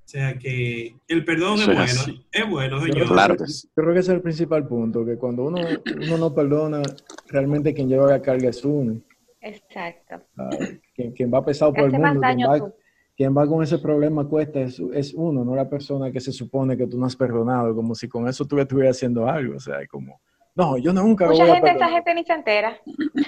O 0.04 0.08
sea 0.08 0.38
que 0.38 0.94
el 1.08 1.24
perdón 1.24 1.54
Eso 1.54 1.62
es 1.62 1.68
es 1.70 1.74
bueno, 1.74 2.00
así. 2.02 2.26
es 2.30 2.50
bueno, 2.50 2.80
señor. 2.82 3.08
Claro 3.08 3.36
que, 3.36 3.44
que 3.44 3.50
sí. 3.50 3.68
yo 3.68 3.82
creo 3.82 3.94
que 3.94 4.00
ese 4.00 4.12
es 4.12 4.16
el 4.16 4.22
principal 4.22 4.68
punto, 4.68 5.04
que 5.04 5.16
cuando 5.16 5.44
uno, 5.44 5.58
uno 5.96 6.18
no 6.18 6.34
perdona, 6.34 6.82
realmente 7.28 7.72
quien 7.72 7.88
lleva 7.88 8.10
la 8.10 8.20
carga 8.20 8.50
es 8.50 8.64
uno. 8.64 9.00
Exacto. 9.40 10.22
¿sabes? 10.36 10.80
Quien, 10.94 11.12
quien 11.12 11.32
va 11.32 11.44
pesado 11.44 11.72
por 11.72 11.84
el 11.84 11.92
mundo, 11.92 12.20
quien 12.20 12.48
va, 12.48 12.72
quien 13.16 13.36
va 13.36 13.46
con 13.46 13.62
ese 13.62 13.78
problema 13.78 14.28
cuesta 14.28 14.60
es, 14.60 14.80
es 14.92 15.14
uno, 15.14 15.44
no 15.44 15.54
la 15.54 15.68
persona 15.68 16.12
que 16.12 16.20
se 16.20 16.32
supone 16.32 16.76
que 16.76 16.86
tú 16.86 16.98
no 16.98 17.06
has 17.06 17.16
perdonado, 17.16 17.74
como 17.74 17.94
si 17.94 18.08
con 18.08 18.28
eso 18.28 18.44
tú 18.44 18.58
estuvieras 18.58 18.96
haciendo 18.96 19.26
algo, 19.28 19.56
o 19.56 19.60
sea, 19.60 19.86
como, 19.86 20.20
no, 20.56 20.78
yo 20.78 20.92
nunca 20.92 21.24
lo 21.26 21.32
Mucha 21.32 21.44
voy 21.44 21.50
a 21.50 21.54
gente, 21.56 21.70
esa 21.70 21.78
perdonar. 21.78 22.04
gente 22.04 22.14
ni 22.14 22.24
se 22.24 22.32
entera. 22.32 22.78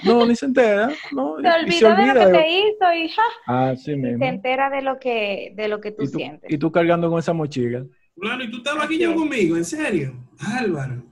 No, 0.05 0.25
ni 0.25 0.35
se 0.35 0.45
entera, 0.45 0.89
no, 1.11 1.35
Se 1.37 1.41
y- 1.41 1.45
y 1.45 1.83
olvidó 1.83 1.95
de 1.95 2.05
lo 2.07 2.13
que 2.13 2.25
de- 2.25 2.31
te 2.31 2.49
hizo 2.59 2.93
y 2.95 3.09
ja, 3.09 3.23
Ah, 3.47 3.73
sí 3.75 3.91
y 3.91 3.95
mismo. 3.97 4.19
se 4.19 4.25
entera 4.27 4.69
de 4.69 4.81
lo 4.81 4.99
que, 4.99 5.53
de 5.55 5.67
lo 5.67 5.81
que 5.81 5.91
tú, 5.91 6.03
Y 6.03 6.11
tú, 6.11 6.17
sientes. 6.17 6.51
y 6.51 6.57
tú 6.57 6.71
cargando 6.71 7.09
con 7.09 7.19
esa 7.19 7.33
mochila. 7.33 7.85
Claro, 8.19 8.43
y 8.43 8.49
tú 8.51 8.57
estabas 8.57 8.85
aquí 8.85 9.03
es. 9.03 9.09
conmigo, 9.09 9.57
en 9.57 9.65
serio. 9.65 10.13
Álvaro. 10.39 11.03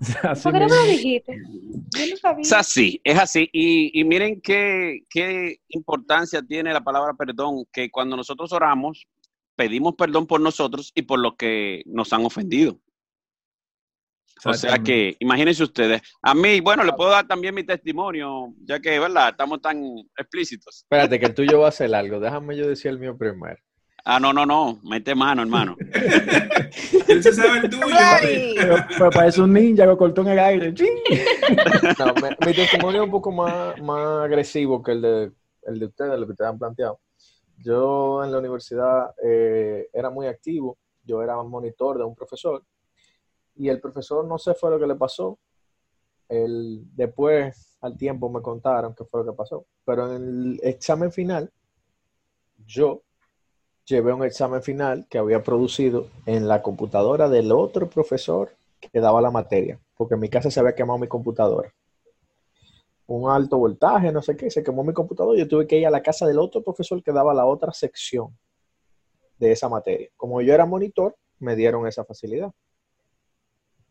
Así 0.22 0.42
¿Por 0.42 0.52
qué 0.52 0.58
no 0.58 0.66
me 0.68 0.74
lo 0.76 0.82
dijiste? 0.86 1.32
Yo 1.96 2.06
no 2.10 2.16
sabía. 2.16 2.42
Es 2.42 2.52
así, 2.52 3.00
es 3.04 3.18
así. 3.18 3.48
Y, 3.52 3.98
y 3.98 4.04
miren 4.04 4.40
qué, 4.42 5.02
qué 5.08 5.58
importancia 5.68 6.42
tiene 6.42 6.72
la 6.72 6.82
palabra 6.82 7.14
perdón, 7.14 7.64
que 7.72 7.90
cuando 7.90 8.16
nosotros 8.16 8.52
oramos, 8.52 9.06
pedimos 9.56 9.94
perdón 9.94 10.26
por 10.26 10.40
nosotros 10.40 10.90
y 10.94 11.02
por 11.02 11.20
los 11.20 11.36
que 11.36 11.82
nos 11.86 12.12
han 12.12 12.24
ofendido. 12.26 12.78
O 14.44 14.54
sea 14.54 14.78
que, 14.78 15.16
imagínense 15.20 15.62
ustedes, 15.62 16.02
a 16.22 16.34
mí, 16.34 16.60
bueno, 16.60 16.84
le 16.84 16.92
puedo 16.92 17.10
dar 17.10 17.26
también 17.26 17.54
mi 17.54 17.64
testimonio, 17.64 18.52
ya 18.64 18.78
que, 18.80 18.98
¿verdad? 18.98 19.30
Estamos 19.30 19.60
tan 19.62 19.82
explícitos. 20.16 20.82
Espérate, 20.82 21.18
que 21.18 21.26
el 21.26 21.34
tuyo 21.34 21.60
va 21.60 21.68
a 21.68 21.72
ser 21.72 21.94
algo. 21.94 22.20
Déjame 22.20 22.56
yo 22.56 22.68
decir 22.68 22.90
el 22.90 22.98
mío 22.98 23.16
primero. 23.16 23.56
Ah, 24.06 24.20
no, 24.20 24.34
no, 24.34 24.44
no, 24.44 24.80
mete 24.82 25.14
mano, 25.14 25.40
hermano. 25.42 25.76
Él 27.08 27.22
se 27.22 27.32
sabe 27.32 27.60
el 27.60 27.70
tuyo. 27.70 27.86
Pero, 28.56 28.76
pero 28.98 29.10
parece 29.10 29.40
un 29.40 29.52
ninja, 29.52 29.86
lo 29.86 29.96
cortó 29.96 30.20
en 30.20 30.28
el 30.28 30.38
aire. 30.38 30.74
¡Chin! 30.74 30.88
No, 31.98 32.14
me- 32.20 32.36
mi 32.46 32.54
testimonio 32.54 33.00
es 33.02 33.04
un 33.06 33.10
poco 33.10 33.30
más, 33.32 33.80
más 33.80 34.24
agresivo 34.24 34.82
que 34.82 34.92
el 34.92 35.00
de, 35.02 35.32
el 35.66 35.78
de 35.78 35.86
ustedes, 35.86 36.18
lo 36.18 36.26
que 36.26 36.32
ustedes 36.32 36.50
han 36.50 36.58
planteado. 36.58 37.00
Yo 37.58 38.22
en 38.24 38.32
la 38.32 38.38
universidad 38.38 39.14
eh, 39.24 39.88
era 39.92 40.10
muy 40.10 40.26
activo, 40.26 40.76
yo 41.04 41.22
era 41.22 41.36
monitor 41.42 41.98
de 41.98 42.04
un 42.04 42.14
profesor 42.14 42.62
y 43.56 43.68
el 43.68 43.80
profesor 43.80 44.24
no 44.26 44.38
sé 44.38 44.54
fue 44.54 44.70
lo 44.70 44.78
que 44.78 44.86
le 44.86 44.94
pasó. 44.94 45.38
Después, 46.28 47.76
al 47.80 47.96
tiempo, 47.96 48.28
me 48.28 48.42
contaron 48.42 48.94
qué 48.94 49.04
fue 49.04 49.24
lo 49.24 49.32
que 49.32 49.36
pasó. 49.36 49.66
Pero 49.84 50.14
en 50.14 50.22
el 50.22 50.60
examen 50.62 51.12
final, 51.12 51.52
yo 52.66 53.02
llevé 53.84 54.12
un 54.12 54.24
examen 54.24 54.62
final 54.62 55.06
que 55.08 55.18
había 55.18 55.42
producido 55.42 56.08
en 56.26 56.48
la 56.48 56.62
computadora 56.62 57.28
del 57.28 57.52
otro 57.52 57.88
profesor 57.88 58.56
que 58.80 59.00
daba 59.00 59.20
la 59.20 59.30
materia, 59.30 59.78
porque 59.96 60.14
en 60.14 60.20
mi 60.20 60.28
casa 60.28 60.50
se 60.50 60.60
había 60.60 60.74
quemado 60.74 60.98
mi 60.98 61.08
computadora. 61.08 61.72
Un 63.06 63.30
alto 63.30 63.58
voltaje, 63.58 64.10
no 64.10 64.22
sé 64.22 64.36
qué, 64.36 64.50
se 64.50 64.62
quemó 64.62 64.82
mi 64.82 64.94
computadora 64.94 65.36
y 65.36 65.40
yo 65.40 65.48
tuve 65.48 65.66
que 65.66 65.78
ir 65.78 65.86
a 65.86 65.90
la 65.90 66.02
casa 66.02 66.26
del 66.26 66.38
otro 66.38 66.62
profesor 66.62 67.02
que 67.02 67.12
daba 67.12 67.34
la 67.34 67.44
otra 67.44 67.72
sección 67.72 68.36
de 69.38 69.52
esa 69.52 69.68
materia. 69.68 70.08
Como 70.16 70.40
yo 70.40 70.54
era 70.54 70.64
monitor, 70.64 71.14
me 71.38 71.54
dieron 71.54 71.86
esa 71.86 72.04
facilidad. 72.04 72.50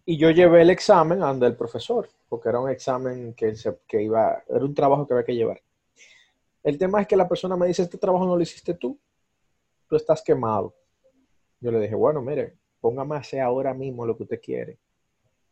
Y 0.06 0.18
yo 0.18 0.32
llevé 0.32 0.62
el 0.62 0.70
examen 0.70 1.24
ante 1.24 1.46
el 1.46 1.56
profesor, 1.56 2.10
porque 2.28 2.50
era 2.50 2.60
un 2.60 2.70
examen 2.70 3.34
que, 3.34 3.56
se, 3.56 3.78
que 3.88 4.02
iba, 4.02 4.44
era 4.50 4.66
un 4.66 4.74
trabajo 4.74 5.08
que 5.08 5.14
había 5.14 5.26
que 5.26 5.36
llevar. 5.36 5.62
El 6.62 6.78
tema 6.78 7.02
es 7.02 7.08
que 7.08 7.16
la 7.16 7.28
persona 7.28 7.56
me 7.56 7.68
dice, 7.68 7.84
este 7.84 7.98
trabajo 7.98 8.26
no 8.26 8.36
lo 8.36 8.42
hiciste 8.42 8.74
tú, 8.74 8.98
tú 9.88 9.96
estás 9.96 10.22
quemado. 10.22 10.74
Yo 11.60 11.72
le 11.72 11.80
dije, 11.80 11.96
bueno, 11.96 12.22
mire, 12.22 12.56
póngame 12.82 13.16
a 13.16 13.20
hacer 13.20 13.40
ahora 13.40 13.74
mismo 13.74 14.06
lo 14.06 14.18
que 14.18 14.24
usted 14.24 14.42
quiere, 14.42 14.78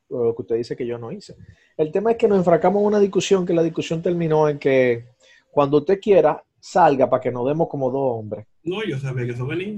o 0.09 0.25
lo 0.25 0.35
que 0.35 0.41
usted 0.41 0.55
dice 0.57 0.75
que 0.75 0.85
yo 0.85 0.97
no 0.97 1.11
hice. 1.11 1.35
El 1.77 1.91
tema 1.91 2.11
es 2.11 2.17
que 2.17 2.27
nos 2.27 2.37
enfracamos 2.37 2.81
en 2.81 2.87
una 2.87 2.99
discusión, 2.99 3.45
que 3.45 3.53
la 3.53 3.63
discusión 3.63 4.01
terminó 4.01 4.49
en 4.49 4.59
que 4.59 5.05
cuando 5.49 5.77
usted 5.77 5.99
quiera, 5.99 6.43
salga 6.59 7.09
para 7.09 7.21
que 7.21 7.31
nos 7.31 7.47
demos 7.47 7.69
como 7.69 7.89
dos 7.89 8.19
hombres. 8.19 8.45
No, 8.63 8.83
yo 8.83 8.97
sabía 8.99 9.25
que 9.25 9.31
eso 9.31 9.45
venía. 9.45 9.77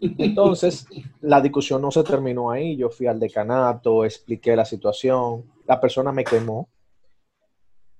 Entonces, 0.00 0.86
la 1.20 1.40
discusión 1.40 1.82
no 1.82 1.90
se 1.90 2.04
terminó 2.04 2.50
ahí. 2.50 2.76
Yo 2.76 2.90
fui 2.90 3.06
al 3.06 3.18
decanato, 3.18 4.04
expliqué 4.04 4.54
la 4.56 4.64
situación. 4.64 5.44
La 5.66 5.80
persona 5.80 6.12
me 6.12 6.24
quemó 6.24 6.68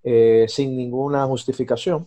eh, 0.03 0.47
sin 0.49 0.77
ninguna 0.77 1.25
justificación. 1.27 2.07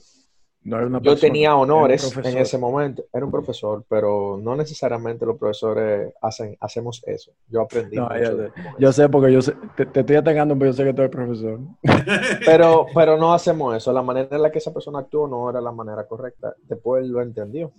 No 0.64 0.78
era 0.78 0.86
una 0.86 1.00
Yo 1.00 1.12
persona, 1.14 1.22
tenía 1.34 1.56
honores 1.56 2.16
en 2.24 2.38
ese 2.38 2.58
momento. 2.60 3.04
Era 3.12 3.26
un 3.26 3.32
profesor, 3.32 3.84
pero 3.90 4.40
no 4.40 4.56
necesariamente 4.56 5.26
los 5.26 5.38
profesores 5.38 6.14
hacen, 6.22 6.56
hacemos 6.60 7.02
eso. 7.08 7.32
Yo 7.48 7.62
aprendí 7.62 7.96
No, 7.98 8.04
mucho 8.04 8.20
ya 8.22 8.30
de- 8.36 8.48
sé. 8.50 8.54
Yo 8.78 8.92
sé 8.94 9.10
porque 9.10 9.34
yo 9.34 9.42
sé, 9.42 9.56
te, 9.76 9.88
te 9.88 10.02
estoy 10.02 10.18
atacando, 10.18 10.54
pero 10.56 10.70
yo 10.70 10.74
sé 10.78 10.84
que 10.84 10.94
tú 10.94 11.02
eres 11.02 11.12
profesor. 11.12 11.60
Pero, 12.46 12.86
pero 12.94 13.18
no 13.18 13.34
hacemos 13.34 13.76
eso. 13.76 13.92
La 13.94 14.02
manera 14.02 14.36
en 14.36 14.42
la 14.42 14.52
que 14.52 14.58
esa 14.60 14.74
persona 14.74 15.00
actuó 15.00 15.28
no 15.28 15.50
era 15.50 15.62
la 15.62 15.72
manera 15.72 16.08
correcta. 16.08 16.56
Después 16.68 17.06
lo 17.08 17.22
entendió. 17.22 17.72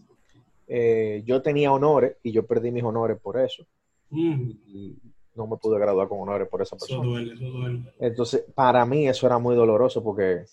Eh, 0.67 1.23
yo 1.27 1.43
tenía 1.43 1.73
honores 1.73 2.17
y 2.23 2.33
yo 2.33 2.47
perdí 2.47 2.71
mis 2.71 2.85
honores 2.85 3.19
por 3.21 3.39
eso. 3.39 3.67
Mm, 4.11 4.51
Y 4.67 4.97
no 5.35 5.47
me 5.47 5.57
pude 5.57 5.79
graduar 5.79 6.09
con 6.09 6.21
honores 6.21 6.49
por 6.49 6.63
esa 6.63 6.77
eso 6.77 6.87
persona. 6.87 7.07
duele, 7.09 7.35
eso 7.35 7.45
duele. 7.47 7.83
Entonces, 7.99 8.45
para 8.55 8.85
mí 8.87 9.09
eso 9.09 9.27
era 9.27 9.39
muy 9.39 9.55
doloroso 9.57 10.03
porque 10.03 10.45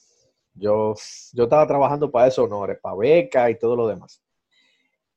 yo, 0.54 0.96
yo 1.34 1.44
estaba 1.44 1.68
trabajando 1.68 2.10
para 2.12 2.28
esos 2.28 2.46
honores, 2.46 2.80
para 2.82 2.96
beca 2.96 3.50
y 3.50 3.58
todo 3.60 3.76
lo 3.76 3.88
demás. 3.88 4.22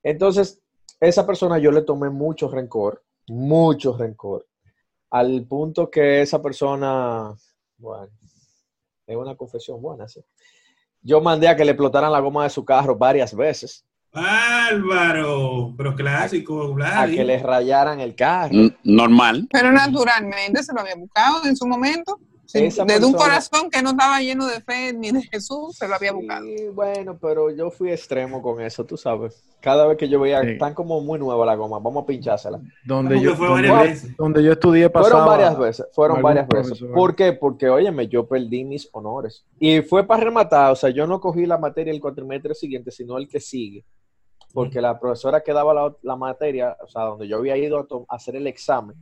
Entonces, 0.03 0.61
esa 1.01 1.27
persona 1.27 1.59
yo 1.59 1.71
le 1.71 1.83
tomé 1.83 2.11
mucho 2.11 2.49
rencor, 2.49 3.03
mucho 3.29 3.97
rencor, 3.97 4.47
al 5.11 5.45
punto 5.47 5.91
que 5.91 6.23
esa 6.23 6.41
persona, 6.43 7.35
bueno, 7.79 8.09
es 9.07 9.17
una 9.17 9.37
confesión 9.37 9.81
buena, 9.81 10.09
sí. 10.09 10.25
Yo 11.03 11.21
mandé 11.21 11.49
a 11.49 11.57
que 11.57 11.65
le 11.65 11.73
explotaran 11.73 12.13
la 12.13 12.21
goma 12.21 12.45
de 12.45 12.51
su 12.51 12.65
carro 12.65 12.97
varias 12.97 13.35
veces, 13.35 13.85
Álvaro, 14.13 15.73
pero 15.77 15.95
clásico, 15.95 16.77
a 16.83 17.07
que 17.07 17.25
le 17.25 17.39
rayaran 17.39 18.01
el 18.01 18.15
carro. 18.15 18.53
N- 18.53 18.77
Normal. 18.85 19.49
Pero 19.51 19.73
naturalmente 19.73 20.63
se 20.63 20.73
lo 20.73 20.81
había 20.81 20.97
buscado 20.97 21.45
en 21.47 21.57
su 21.57 21.67
momento. 21.67 22.19
Esa 22.55 22.85
desde 22.85 23.07
un 23.07 23.13
persona- 23.13 23.17
corazón 23.31 23.71
que 23.71 23.81
no 23.83 23.91
estaba 23.93 24.21
lleno 24.21 24.47
de 24.47 24.61
fe 24.61 24.93
ni 24.93 25.11
de 25.11 25.23
Jesús, 25.23 25.75
se 25.75 25.89
lo 25.89 25.95
había 25.95 26.13
buscado. 26.13 26.45
Sí, 26.45 26.67
bueno, 26.75 27.17
pero 27.19 27.51
yo 27.51 27.71
fui 27.71 27.91
extremo 27.91 28.43
con 28.43 28.61
eso, 28.61 28.85
tú 28.85 28.99
sabes. 28.99 29.43
Cada 29.61 29.87
vez 29.87 29.97
que 29.97 30.07
yo 30.07 30.21
veía, 30.21 30.43
Sí. 30.43 30.51
están 30.51 30.75
como 30.75 31.01
muy 31.01 31.19
nueva 31.19 31.47
la 31.47 31.55
goma, 31.55 31.79
vamos 31.79 32.03
a 32.03 32.07
pinchársela. 32.07 32.61
Donde 32.85 33.19
yo, 33.23 33.35
fue 33.37 33.47
donde, 33.49 33.71
veces. 33.73 34.15
donde 34.19 34.43
yo 34.45 34.53
estudié 34.53 34.91
pasaba... 34.91 35.11
Fueron 35.23 35.29
varias 35.29 35.59
veces, 35.59 35.87
fueron 35.95 36.21
varias 36.21 36.47
veces. 36.47 36.67
profesor. 36.79 36.93
¿Por 36.95 37.17
qué? 37.17 37.33
Porque, 37.33 37.71
óyeme, 37.71 38.07
yo 38.09 38.27
perdí 38.29 38.65
mis 38.65 38.87
honores. 38.93 39.47
Y 39.59 39.81
fue 39.81 40.07
para 40.07 40.23
rematar, 40.25 40.73
o 40.73 40.77
sea, 40.77 40.91
yo 40.91 41.07
no 41.07 41.21
cogí 41.21 41.47
la 41.47 41.57
materia 41.57 41.91
el 41.91 42.01
cuatrimestre 42.03 42.55
siguiente, 42.55 42.91
sino 42.91 43.17
el 43.17 43.29
que 43.29 43.41
sigue. 43.41 43.83
Porque 44.53 44.81
la 44.81 44.99
profesora 45.01 45.43
que 45.43 45.53
daba 45.53 45.73
la, 45.73 45.97
la 46.03 46.17
materia, 46.17 46.77
o 46.83 46.87
sea, 46.89 47.03
donde 47.05 47.27
yo 47.27 47.39
había 47.39 47.57
ido 47.57 47.79
a, 47.79 47.87
to- 47.87 48.05
a 48.09 48.17
hacer 48.17 48.37
el 48.37 48.47
examen, 48.47 48.97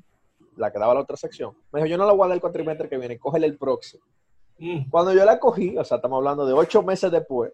la 0.57 0.71
que 0.73 0.79
daba 0.79 0.95
la 0.95 1.01
otra 1.01 1.17
sección, 1.17 1.55
me 1.73 1.81
dijo, 1.81 1.89
yo 1.91 1.99
no 1.99 2.07
la 2.07 2.13
voy 2.13 2.25
a 2.25 2.29
dar 2.29 2.35
el 2.37 2.41
cuatrimestre 2.41 2.89
que 2.89 2.99
viene, 2.99 3.19
cógele 3.19 3.47
el 3.47 3.57
próximo. 3.59 4.05
Mm, 4.59 4.89
Cuando 4.91 5.13
yo 5.15 5.25
la 5.25 5.39
cogí, 5.41 5.77
o 5.79 5.85
sea, 5.85 5.97
estamos 5.97 6.19
hablando 6.19 6.45
de 6.47 6.53
ocho 6.53 6.83
meses 6.83 7.11
después, 7.11 7.53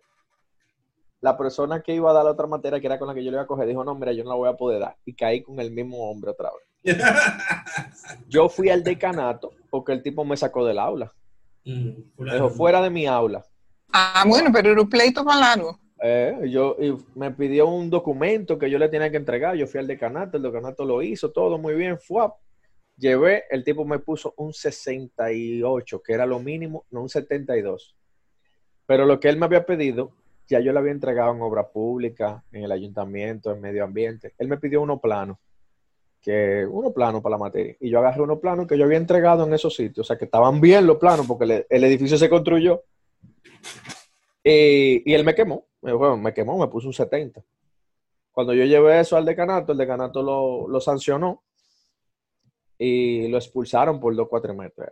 la 1.21 1.37
persona 1.37 1.81
que 1.83 1.95
iba 1.95 2.11
a 2.11 2.15
dar 2.15 2.25
la 2.25 2.33
otra 2.33 2.47
materia, 2.47 2.79
que 2.81 2.87
era 2.87 2.99
con 2.99 3.09
la 3.09 3.15
que 3.15 3.25
yo 3.25 3.31
le 3.31 3.37
iba 3.37 3.43
a 3.43 3.47
coger, 3.47 3.67
dijo, 3.67 3.83
no, 3.85 3.95
mira, 3.95 4.13
yo 4.13 4.23
no 4.25 4.31
la 4.31 4.37
voy 4.37 4.49
a 4.49 4.57
poder 4.57 4.81
dar. 4.81 4.97
Y 5.05 5.15
caí 5.15 5.43
con 5.43 5.59
el 5.61 5.71
mismo 5.71 6.11
hombre 6.11 6.31
otra 6.33 6.51
vez. 6.51 6.97
Yo 8.29 8.49
fui 8.49 8.69
al 8.71 8.85
decanato 8.85 9.51
porque 9.71 9.93
el 9.93 10.03
tipo 10.03 10.25
me 10.25 10.37
sacó 10.37 10.65
del 10.65 10.79
aula. 10.79 11.13
mm, 11.65 11.91
Me 12.19 12.35
dijo, 12.35 12.51
fuera 12.51 12.81
de 12.83 12.91
mi 12.91 13.07
aula. 13.07 13.45
Ah, 13.93 14.25
bueno, 14.29 14.51
pero 14.53 14.71
era 14.71 14.81
un 14.81 14.89
pleito 14.89 15.25
para 15.25 15.41
largo. 15.41 15.79
Eh, 16.09 16.51
yo, 16.51 16.77
y 16.79 16.97
me 17.19 17.33
pidió 17.33 17.67
un 17.67 17.91
documento 17.91 18.57
que 18.57 18.71
yo 18.71 18.79
le 18.79 18.89
tenía 18.89 19.11
que 19.11 19.17
entregar. 19.17 19.57
Yo 19.57 19.67
fui 19.67 19.81
al 19.81 19.89
decanato, 19.89 20.37
el 20.37 20.45
decanato 20.45 20.85
lo 20.85 21.03
hizo, 21.03 21.33
todo 21.33 21.59
muy 21.59 21.75
bien. 21.75 21.99
Fue, 21.99 22.29
llevé, 22.97 23.43
el 23.51 23.65
tipo 23.65 23.85
me 23.85 23.99
puso 23.99 24.33
un 24.37 24.53
68, 24.53 26.03
que 26.05 26.13
era 26.13 26.25
lo 26.25 26.39
mínimo, 26.39 26.87
no 26.93 27.03
un 27.03 27.09
72. 27.09 27.97
Pero 28.87 29.05
lo 29.05 29.19
que 29.19 29.29
él 29.29 29.37
me 29.37 29.47
había 29.47 29.67
pedido, 29.67 30.13
ya 30.47 30.61
yo 30.61 30.73
le 30.73 30.79
había 30.79 30.93
entregado 30.93 31.35
en 31.35 31.43
obra 31.43 31.67
pública, 31.67 32.45
en 32.53 32.63
el 32.63 32.71
ayuntamiento, 32.71 33.51
en 33.51 33.61
medio 33.61 33.83
ambiente. 33.83 34.33
Él 34.39 34.47
me 34.47 34.59
pidió 34.59 34.83
uno 34.83 35.01
plano, 35.01 35.41
que 36.23 36.65
uno 36.71 36.93
plano 36.93 37.21
para 37.21 37.33
la 37.33 37.39
materia. 37.39 37.75
Y 37.81 37.91
yo 37.91 37.99
agarré 37.99 38.23
uno 38.23 38.39
plano 38.39 38.65
que 38.65 38.79
yo 38.79 38.85
había 38.85 38.99
entregado 38.99 39.45
en 39.45 39.53
esos 39.53 39.75
sitios, 39.75 40.07
o 40.07 40.07
sea 40.07 40.17
que 40.17 40.27
estaban 40.27 40.61
bien 40.61 40.87
los 40.87 40.99
planos 40.99 41.27
porque 41.27 41.67
el 41.69 41.85
edificio 41.85 42.17
se 42.17 42.29
construyó. 42.29 42.85
Eh, 44.49 45.03
y 45.05 45.13
él 45.13 45.25
me 45.25 45.35
quemó, 45.35 45.66
me, 45.83 45.93
bueno, 45.93 46.17
me 46.17 46.33
quemó, 46.35 46.59
me 46.59 46.69
puso 46.69 46.87
un 46.89 46.95
70. 46.95 47.43
Cuando 48.33 48.55
yo 48.55 48.65
llevé 48.65 49.01
eso 49.01 49.17
al 49.17 49.25
decanato, 49.25 49.73
el 49.73 49.79
decanato 49.79 50.23
lo, 50.23 50.69
lo 50.69 50.81
sancionó 50.81 51.43
y 52.79 53.29
lo 53.29 53.39
expulsaron 53.39 53.99
por 54.01 54.15
dos 54.15 54.29
cuatrimestres, 54.29 54.91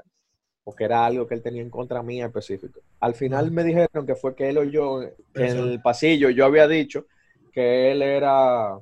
porque 0.62 0.84
era 0.84 1.04
algo 1.04 1.26
que 1.26 1.34
él 1.34 1.42
tenía 1.42 1.62
en 1.62 1.70
contra 1.70 2.02
mía 2.02 2.26
específico. 2.26 2.80
Al 3.00 3.14
final 3.14 3.50
me 3.50 3.64
dijeron 3.64 4.06
que 4.06 4.14
fue 4.14 4.34
que 4.34 4.48
él 4.48 4.58
oyó 4.58 5.02
en 5.02 5.12
el 5.34 5.82
pasillo, 5.82 6.30
yo 6.30 6.46
había 6.46 6.66
dicho 6.66 7.06
que 7.52 7.92
él 7.92 8.02
era, 8.02 8.78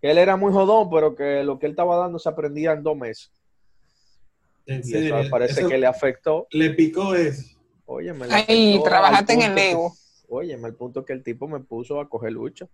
que 0.00 0.10
él 0.10 0.18
era 0.18 0.36
muy 0.36 0.52
jodón, 0.52 0.88
pero 0.90 1.14
que 1.14 1.42
lo 1.42 1.58
que 1.58 1.66
él 1.66 1.72
estaba 1.72 1.96
dando 1.96 2.18
se 2.18 2.28
aprendía 2.28 2.72
en 2.72 2.82
dos 2.82 2.96
meses. 2.96 3.32
En 4.66 4.76
Y 4.76 4.80
eso 4.80 4.90
serio, 4.90 5.30
parece 5.30 5.60
eso 5.60 5.68
que 5.68 5.78
le 5.78 5.86
afectó. 5.86 6.46
le 6.52 6.70
picó 6.70 7.14
eso. 7.14 7.58
Oye, 7.86 8.12
me 8.12 8.26
Ay, 8.30 8.80
trabajaste 8.84 9.32
en 9.32 9.42
el 9.42 9.58
ego. 9.58 9.92
Óyeme, 10.28 10.66
al 10.66 10.74
punto 10.74 11.04
que 11.04 11.12
el 11.12 11.22
tipo 11.22 11.48
me 11.48 11.60
puso 11.60 12.00
a 12.00 12.08
coger 12.08 12.32
lucha. 12.32 12.68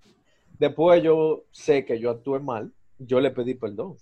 Después 0.58 1.02
yo 1.02 1.44
sé 1.50 1.84
que 1.84 1.99
yo 1.99 2.11
actué 2.11 2.38
mal, 2.40 2.73
yo 2.99 3.20
le 3.20 3.30
pedí 3.30 3.54
perdón. 3.54 3.96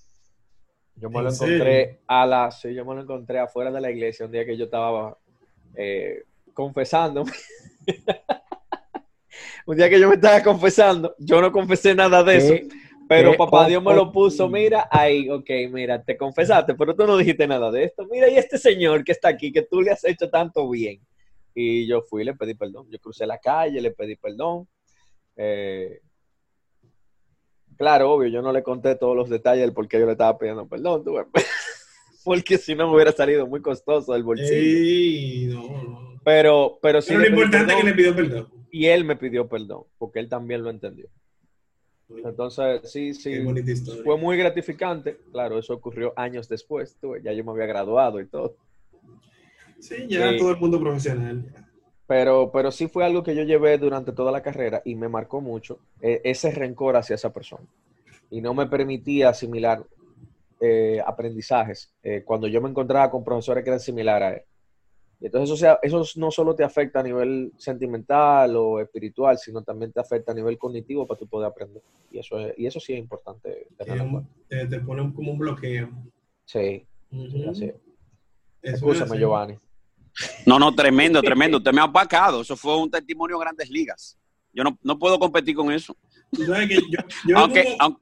Yo 0.96 1.08
me 1.10 1.18
¿En 1.18 1.24
lo 1.24 1.30
serio? 1.30 1.54
encontré 1.54 2.00
a 2.06 2.26
la, 2.26 2.50
sí, 2.50 2.74
yo 2.74 2.84
me 2.84 2.94
lo 2.94 3.02
encontré 3.02 3.38
afuera 3.38 3.70
de 3.70 3.80
la 3.80 3.90
iglesia 3.90 4.26
un 4.26 4.32
día 4.32 4.44
que 4.44 4.56
yo 4.56 4.64
estaba 4.64 5.16
eh, 5.74 6.24
confesando. 6.52 7.24
un 9.66 9.76
día 9.76 9.88
que 9.88 9.98
yo 9.98 10.08
me 10.08 10.16
estaba 10.16 10.42
confesando, 10.42 11.14
yo 11.18 11.40
no 11.40 11.50
confesé 11.50 11.94
nada 11.94 12.22
de 12.22 12.36
eso, 12.36 12.54
pero 13.08 13.32
qué 13.32 13.38
papá 13.38 13.66
Dios 13.66 13.82
me 13.82 13.94
lo 13.94 14.12
puso, 14.12 14.48
mira, 14.48 14.88
ahí, 14.90 15.28
ok, 15.28 15.48
mira, 15.70 16.02
te 16.02 16.16
confesaste, 16.16 16.74
pero 16.74 16.94
tú 16.94 17.06
no 17.06 17.16
dijiste 17.16 17.46
nada 17.46 17.70
de 17.70 17.84
esto. 17.84 18.06
Mira, 18.10 18.28
y 18.28 18.36
este 18.36 18.58
señor 18.58 19.04
que 19.04 19.12
está 19.12 19.28
aquí, 19.28 19.52
que 19.52 19.62
tú 19.62 19.80
le 19.80 19.90
has 19.90 20.04
hecho 20.04 20.28
tanto 20.28 20.68
bien. 20.68 21.00
Y 21.54 21.86
yo 21.86 22.02
fui 22.02 22.22
y 22.22 22.24
le 22.26 22.34
pedí 22.34 22.54
perdón. 22.54 22.86
Yo 22.90 22.98
crucé 22.98 23.26
la 23.26 23.38
calle, 23.38 23.80
le 23.80 23.90
pedí 23.90 24.16
perdón. 24.16 24.68
Eh, 25.36 26.00
claro, 27.76 28.12
obvio, 28.12 28.28
yo 28.28 28.42
no 28.42 28.52
le 28.52 28.62
conté 28.62 28.94
todos 28.94 29.16
los 29.16 29.28
detalles 29.28 29.62
del 29.62 29.72
por 29.72 29.88
qué 29.88 29.98
yo 29.98 30.06
le 30.06 30.12
estaba 30.12 30.38
pidiendo 30.38 30.68
perdón, 30.68 31.04
tú 31.04 31.16
porque 32.24 32.58
si 32.58 32.74
no 32.74 32.88
me 32.88 32.94
hubiera 32.94 33.12
salido 33.12 33.46
muy 33.46 33.60
costoso 33.60 34.12
del 34.12 34.22
bolsillo. 34.22 34.52
Ey, 34.52 35.46
no. 35.46 36.20
Pero, 36.24 36.78
pero 36.80 37.02
sí. 37.02 37.08
Pero 37.08 37.20
lo 37.20 37.28
importante 37.28 37.72
es 37.72 37.80
que 37.80 37.86
le 37.86 37.94
pidió 37.94 38.14
perdón. 38.14 38.48
Y 38.70 38.86
él 38.86 39.04
me 39.04 39.16
pidió 39.16 39.48
perdón, 39.48 39.84
porque 39.98 40.20
él 40.20 40.28
también 40.28 40.62
lo 40.62 40.70
entendió. 40.70 41.08
Entonces, 42.24 42.90
sí, 42.90 43.14
sí. 43.14 43.42
Fue 44.04 44.16
muy 44.16 44.36
gratificante. 44.36 45.18
Claro, 45.32 45.58
eso 45.58 45.74
ocurrió 45.74 46.12
años 46.16 46.48
después. 46.48 46.96
tú 47.00 47.16
ya 47.16 47.32
yo 47.32 47.44
me 47.44 47.52
había 47.52 47.66
graduado 47.66 48.20
y 48.20 48.26
todo. 48.26 48.56
Sí, 49.82 50.06
ya 50.08 50.30
Sí. 50.30 50.38
todo 50.38 50.52
el 50.52 50.58
mundo 50.58 50.78
profesional. 50.80 51.44
Pero, 52.06 52.50
pero 52.52 52.70
sí 52.70 52.86
fue 52.86 53.04
algo 53.04 53.22
que 53.24 53.34
yo 53.34 53.42
llevé 53.42 53.78
durante 53.78 54.12
toda 54.12 54.30
la 54.30 54.40
carrera 54.42 54.80
y 54.84 54.94
me 54.94 55.08
marcó 55.08 55.40
mucho 55.40 55.78
eh, 56.00 56.20
ese 56.24 56.52
rencor 56.52 56.94
hacia 56.96 57.14
esa 57.16 57.32
persona. 57.32 57.66
Y 58.30 58.40
no 58.40 58.54
me 58.54 58.66
permitía 58.66 59.30
asimilar 59.30 59.84
eh, 60.60 61.02
aprendizajes 61.04 61.92
eh, 62.04 62.22
cuando 62.24 62.46
yo 62.46 62.60
me 62.60 62.68
encontraba 62.68 63.10
con 63.10 63.24
profesores 63.24 63.64
que 63.64 63.70
eran 63.70 63.80
similares 63.80 64.28
a 64.28 64.34
él. 64.36 64.42
Y 65.20 65.26
entonces 65.26 65.48
eso, 65.50 65.56
sea, 65.56 65.78
eso 65.82 66.04
no 66.20 66.30
solo 66.30 66.54
te 66.54 66.62
afecta 66.62 67.00
a 67.00 67.02
nivel 67.02 67.52
sentimental 67.56 68.54
o 68.56 68.78
espiritual, 68.80 69.36
sino 69.38 69.62
también 69.62 69.90
te 69.92 69.98
afecta 70.00 70.30
a 70.30 70.34
nivel 70.34 70.58
cognitivo 70.58 71.06
para 71.08 71.18
tú 71.18 71.26
poder 71.26 71.48
aprender. 71.48 71.82
Y 72.12 72.18
eso, 72.20 72.38
es- 72.38 72.54
y 72.56 72.66
eso 72.66 72.78
sí 72.78 72.92
es 72.92 73.00
importante 73.00 73.66
tenerlo. 73.76 74.24
Te, 74.48 74.66
te 74.66 74.78
pone 74.80 75.02
un- 75.02 75.12
como 75.12 75.32
un 75.32 75.38
bloqueo. 75.38 75.88
Sí, 76.44 76.86
Ujú. 77.10 77.50
así 77.50 77.64
es. 77.66 77.74
Eso 77.74 77.80
es 78.62 78.74
Escúchame, 78.74 79.10
así. 79.10 79.18
Giovanni. 79.18 79.58
No, 80.46 80.58
no, 80.58 80.74
tremendo, 80.74 81.22
tremendo. 81.22 81.58
Usted 81.58 81.72
me 81.72 81.80
ha 81.80 81.84
opacado. 81.86 82.42
Eso 82.42 82.56
fue 82.56 82.76
un 82.76 82.90
testimonio 82.90 83.38
de 83.38 83.44
grandes 83.44 83.70
ligas. 83.70 84.18
Yo 84.52 84.62
no, 84.64 84.78
no 84.82 84.98
puedo 84.98 85.18
competir 85.18 85.54
con 85.56 85.72
eso. 85.72 85.96
Yo, 86.32 86.46
yo 87.26 87.38
Aunque, 87.38 87.76
como- 87.78 88.00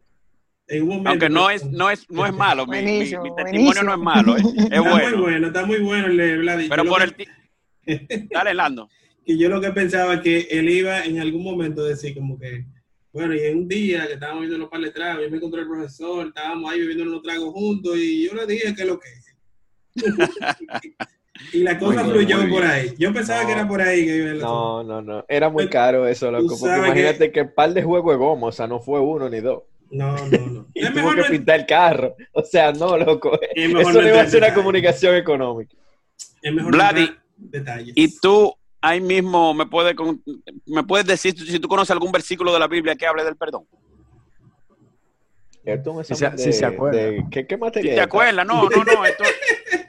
no 1.28 1.50
es, 1.50 1.64
no 1.66 1.90
es, 1.90 2.08
no 2.10 2.26
es 2.26 2.32
malo. 2.32 2.66
Mi, 2.66 2.80
mi- 2.82 3.10
testimonio 3.36 3.82
no 3.82 3.92
es 3.92 3.98
malo. 3.98 4.36
eh. 4.36 4.40
Es 4.40 4.64
Está 4.64 4.82
muy 4.82 5.12
bueno. 5.20 5.46
está 5.48 5.66
muy 5.66 5.78
bueno. 5.80 6.06
Pero 6.68 6.84
por 6.84 7.14
que- 7.14 7.26
el 7.86 8.28
Dale, 8.30 8.54
Lando. 8.54 8.88
que 9.26 9.36
yo 9.38 9.48
lo 9.48 9.60
que 9.60 9.70
pensaba 9.72 10.14
es 10.14 10.20
que 10.22 10.40
él 10.50 10.68
iba 10.68 11.04
en 11.04 11.18
algún 11.20 11.42
momento 11.44 11.82
a 11.82 11.88
decir 11.88 12.14
como 12.14 12.38
que, 12.38 12.64
bueno, 13.12 13.34
y 13.34 13.40
en 13.40 13.58
un 13.58 13.68
día 13.68 14.06
que 14.06 14.14
estábamos 14.14 14.40
viendo 14.42 14.58
los 14.58 14.68
par 14.68 14.80
de 14.80 14.90
tragos, 14.90 15.24
yo 15.24 15.30
me 15.30 15.36
encontré 15.36 15.60
el 15.62 15.68
profesor, 15.68 16.28
estábamos 16.28 16.70
ahí 16.70 16.80
bebiendo 16.80 17.04
unos 17.04 17.22
tragos 17.22 17.52
juntos 17.52 17.96
y 17.98 18.26
yo 18.26 18.34
le 18.34 18.46
dije 18.46 18.74
que 18.74 18.84
lo 18.84 18.98
que 18.98 19.08
es. 19.08 19.34
y 21.52 21.58
la 21.62 21.78
cosa 21.78 22.02
Muy 22.04 22.12
fluyó 22.12 22.38
por 22.38 22.46
bien. 22.48 22.64
ahí. 22.64 22.94
Yo 22.98 23.12
pensaba 23.12 23.40
No. 23.42 23.46
que 23.46 23.52
era 23.52 23.68
por 23.68 23.80
ahí 23.82 24.04
que 24.06 24.16
iba 24.16 24.30
el 24.30 24.38
No, 24.40 24.82
no, 24.82 25.02
no. 25.02 25.24
Era 25.28 25.48
muy 25.48 25.68
caro 25.68 26.06
eso, 26.06 26.30
loco. 26.30 26.56
Porque 26.58 26.76
imagínate 26.76 27.32
que 27.32 27.44
par 27.44 27.72
de 27.72 27.82
juegos 27.82 28.12
de 28.12 28.18
goma, 28.18 28.46
o 28.48 28.52
sea, 28.52 28.66
no 28.66 28.80
fue 28.80 29.00
uno 29.00 29.28
ni 29.28 29.40
dos. 29.40 29.62
No, 29.90 30.12
no, 30.28 30.46
no. 30.46 30.66
Y 30.74 30.80
Es 30.84 30.90
tuvo 30.92 30.96
mejor, 31.02 31.14
que 31.16 31.22
no, 31.22 31.28
pintar 31.28 31.60
el 31.60 31.66
carro. 31.66 32.14
O 32.32 32.42
sea, 32.44 32.72
no, 32.72 32.96
loco. 32.96 33.38
es 33.54 33.68
mejor 33.72 33.90
Eso 33.92 34.02
no 34.02 34.08
iba 34.08 34.20
a 34.20 34.26
ser 34.26 34.42
una 34.44 34.54
comunicación 34.54 35.16
económica. 35.16 35.74
Es 36.42 36.52
mejor 36.54 36.72
Vladi, 36.72 37.10
detalles. 37.36 37.92
Y 37.96 38.18
tú 38.20 38.54
ahí 38.80 39.00
mismo 39.00 39.52
me 39.52 39.66
puedes, 39.66 39.94
con- 39.94 40.22
me 40.66 40.82
puedes 40.84 41.06
decir 41.06 41.36
si 41.38 41.58
tú 41.58 41.68
conoces 41.68 41.90
algún 41.90 42.12
versículo 42.12 42.52
de 42.52 42.58
la 42.60 42.66
Biblia 42.68 42.94
que 42.96 43.06
hable 43.06 43.24
del 43.24 43.36
perdón. 43.36 43.64
Un 45.86 46.04
Si 46.04 46.14
se- 46.14 46.38
si 46.38 46.52
se 46.52 46.64
acuerda. 46.64 46.98
de- 46.98 47.24
¿qué, 47.30 47.46
qué 47.46 47.58
Si 47.74 47.80
te 47.82 48.00
acuerdas, 48.00 48.46
no, 48.46 48.68
no, 48.68 48.84
no. 48.84 49.04
Esto, 49.04 49.24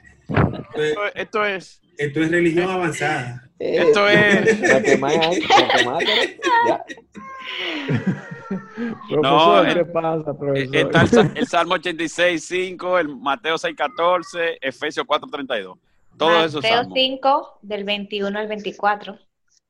Esto, 0.74 1.00
esto 1.14 1.44
es. 1.44 1.80
Esto 1.98 2.22
es 2.22 2.30
religión 2.30 2.70
avanzada. 2.70 3.48
Eh, 3.58 3.76
Esto 3.86 4.08
es- 4.08 4.62
eh, 4.62 4.68
¿qué 4.88 4.98
pasa? 10.86 11.20
Está 11.20 11.20
el, 11.20 11.36
el 11.38 11.46
Salmo 11.46 11.74
86, 11.74 12.44
5, 12.44 12.98
el 12.98 13.08
Mateo 13.16 13.58
6, 13.58 13.74
14, 13.76 14.58
Efesios 14.60 15.04
4, 15.06 15.28
32. 15.30 15.78
Todos 16.16 16.46
esos 16.46 16.62
Mateo 16.62 16.76
salmos. 16.78 16.94
5, 16.98 17.58
del 17.62 17.84
21 17.84 18.38
al 18.38 18.48
24. 18.48 19.18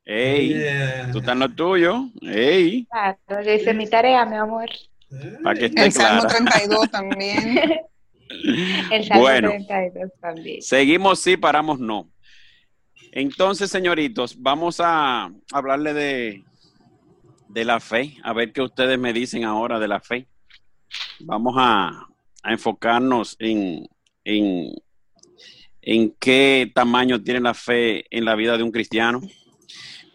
Ey, 0.04 0.48
Yeah. 0.54 1.10
tú 1.12 1.18
estás 1.18 1.34
en 1.34 1.38
lo 1.40 1.48
tuyo. 1.50 2.06
Ey, 2.22 2.86
Claro, 2.86 3.18
yo 3.44 3.52
hice 3.52 3.72
mi 3.72 3.88
tarea, 3.88 4.24
mi 4.24 4.36
amor. 4.36 4.68
Para 5.44 5.58
que 5.58 5.66
esté 5.66 5.84
El 5.84 5.92
Salmo 5.92 6.22
clara. 6.22 6.36
32 6.50 6.90
también. 6.90 7.60
El 8.90 9.04
Salmo 9.04 9.22
Bueno. 9.22 9.50
32 9.50 10.10
también. 10.20 10.62
Seguimos 10.62 11.20
sí, 11.20 11.36
paramos 11.36 11.78
no. 11.78 12.10
Entonces, 13.12 13.70
señoritos, 13.70 14.40
vamos 14.40 14.80
a 14.80 15.30
hablarle 15.52 15.92
de, 15.92 16.44
de 17.48 17.64
la 17.64 17.78
fe, 17.78 18.16
a 18.22 18.32
ver 18.32 18.52
qué 18.52 18.62
ustedes 18.62 18.98
me 18.98 19.12
dicen 19.12 19.44
ahora 19.44 19.78
de 19.78 19.88
la 19.88 20.00
fe. 20.00 20.26
Vamos 21.20 21.54
a, 21.58 22.06
a 22.42 22.52
enfocarnos 22.52 23.36
en, 23.38 23.86
en, 24.24 24.72
en 25.82 26.14
qué 26.18 26.70
tamaño 26.74 27.22
tiene 27.22 27.40
la 27.40 27.54
fe 27.54 28.04
en 28.10 28.24
la 28.24 28.34
vida 28.34 28.56
de 28.56 28.62
un 28.62 28.72
cristiano. 28.72 29.20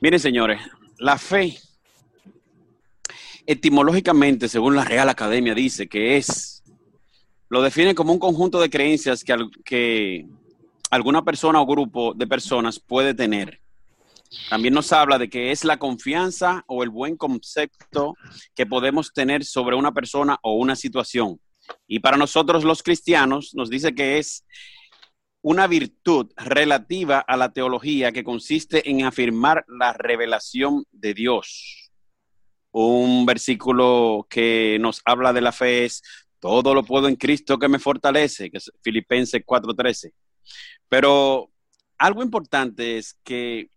Miren, 0.01 0.19
señores, 0.19 0.59
la 0.97 1.17
fe, 1.17 1.57
etimológicamente, 3.45 4.47
según 4.49 4.75
la 4.75 4.85
Real 4.85 5.09
Academia, 5.09 5.53
dice 5.53 5.87
que 5.87 6.17
es, 6.17 6.46
lo 7.49 7.61
define 7.61 7.95
como 7.95 8.13
un 8.13 8.19
conjunto 8.19 8.59
de 8.59 8.69
creencias 8.69 9.23
que, 9.23 9.35
que 9.63 10.25
alguna 10.89 11.23
persona 11.23 11.61
o 11.61 11.65
grupo 11.65 12.13
de 12.13 12.27
personas 12.27 12.79
puede 12.79 13.13
tener. 13.13 13.61
También 14.49 14.73
nos 14.73 14.91
habla 14.91 15.17
de 15.17 15.29
que 15.29 15.51
es 15.51 15.63
la 15.63 15.77
confianza 15.77 16.63
o 16.67 16.83
el 16.83 16.89
buen 16.89 17.15
concepto 17.15 18.15
que 18.55 18.65
podemos 18.65 19.13
tener 19.13 19.45
sobre 19.45 19.75
una 19.75 19.93
persona 19.93 20.37
o 20.41 20.55
una 20.55 20.75
situación. 20.75 21.39
Y 21.87 21.99
para 21.99 22.17
nosotros 22.17 22.63
los 22.63 22.83
cristianos 22.83 23.53
nos 23.53 23.69
dice 23.69 23.95
que 23.95 24.17
es 24.17 24.45
una 25.41 25.67
virtud 25.67 26.31
relativa 26.35 27.19
a 27.19 27.37
la 27.37 27.53
teología 27.53 28.11
que 28.11 28.23
consiste 28.23 28.89
en 28.89 29.05
afirmar 29.05 29.65
la 29.67 29.93
revelación 29.93 30.83
de 30.91 31.13
Dios. 31.13 31.91
Un 32.71 33.25
versículo 33.25 34.27
que 34.29 34.77
nos 34.81 35.01
habla 35.05 35.31
de 35.33 35.41
la 35.41 35.51
fe 35.51 35.85
es, 35.85 36.03
todo 36.39 36.73
lo 36.73 36.83
puedo 36.83 37.07
en 37.07 37.15
Cristo 37.15 37.57
que 37.57 37.67
me 37.67 37.79
fortalece, 37.79 38.49
que 38.49 38.57
es 38.57 38.71
Filipenses 38.81 39.41
4:13. 39.45 40.11
Pero 40.89 41.49
algo 41.97 42.23
importante 42.23 42.97
es 42.97 43.17
que 43.23 43.69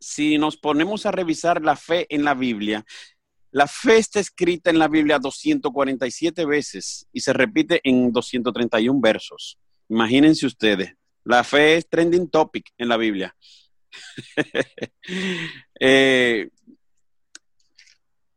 si 0.00 0.36
nos 0.38 0.56
ponemos 0.56 1.06
a 1.06 1.12
revisar 1.12 1.62
la 1.62 1.76
fe 1.76 2.06
en 2.10 2.24
la 2.24 2.34
Biblia, 2.34 2.84
la 3.50 3.66
fe 3.68 3.98
está 3.98 4.20
escrita 4.20 4.70
en 4.70 4.78
la 4.78 4.88
Biblia 4.88 5.18
247 5.18 6.44
veces 6.44 7.06
y 7.12 7.20
se 7.20 7.32
repite 7.32 7.80
en 7.84 8.12
231 8.12 9.00
versos. 9.00 9.58
Imagínense 9.88 10.46
ustedes, 10.46 10.94
la 11.24 11.44
fe 11.44 11.76
es 11.76 11.88
trending 11.88 12.28
topic 12.28 12.72
en 12.76 12.88
la 12.88 12.96
Biblia. 12.96 13.34
Eh, 15.80 16.48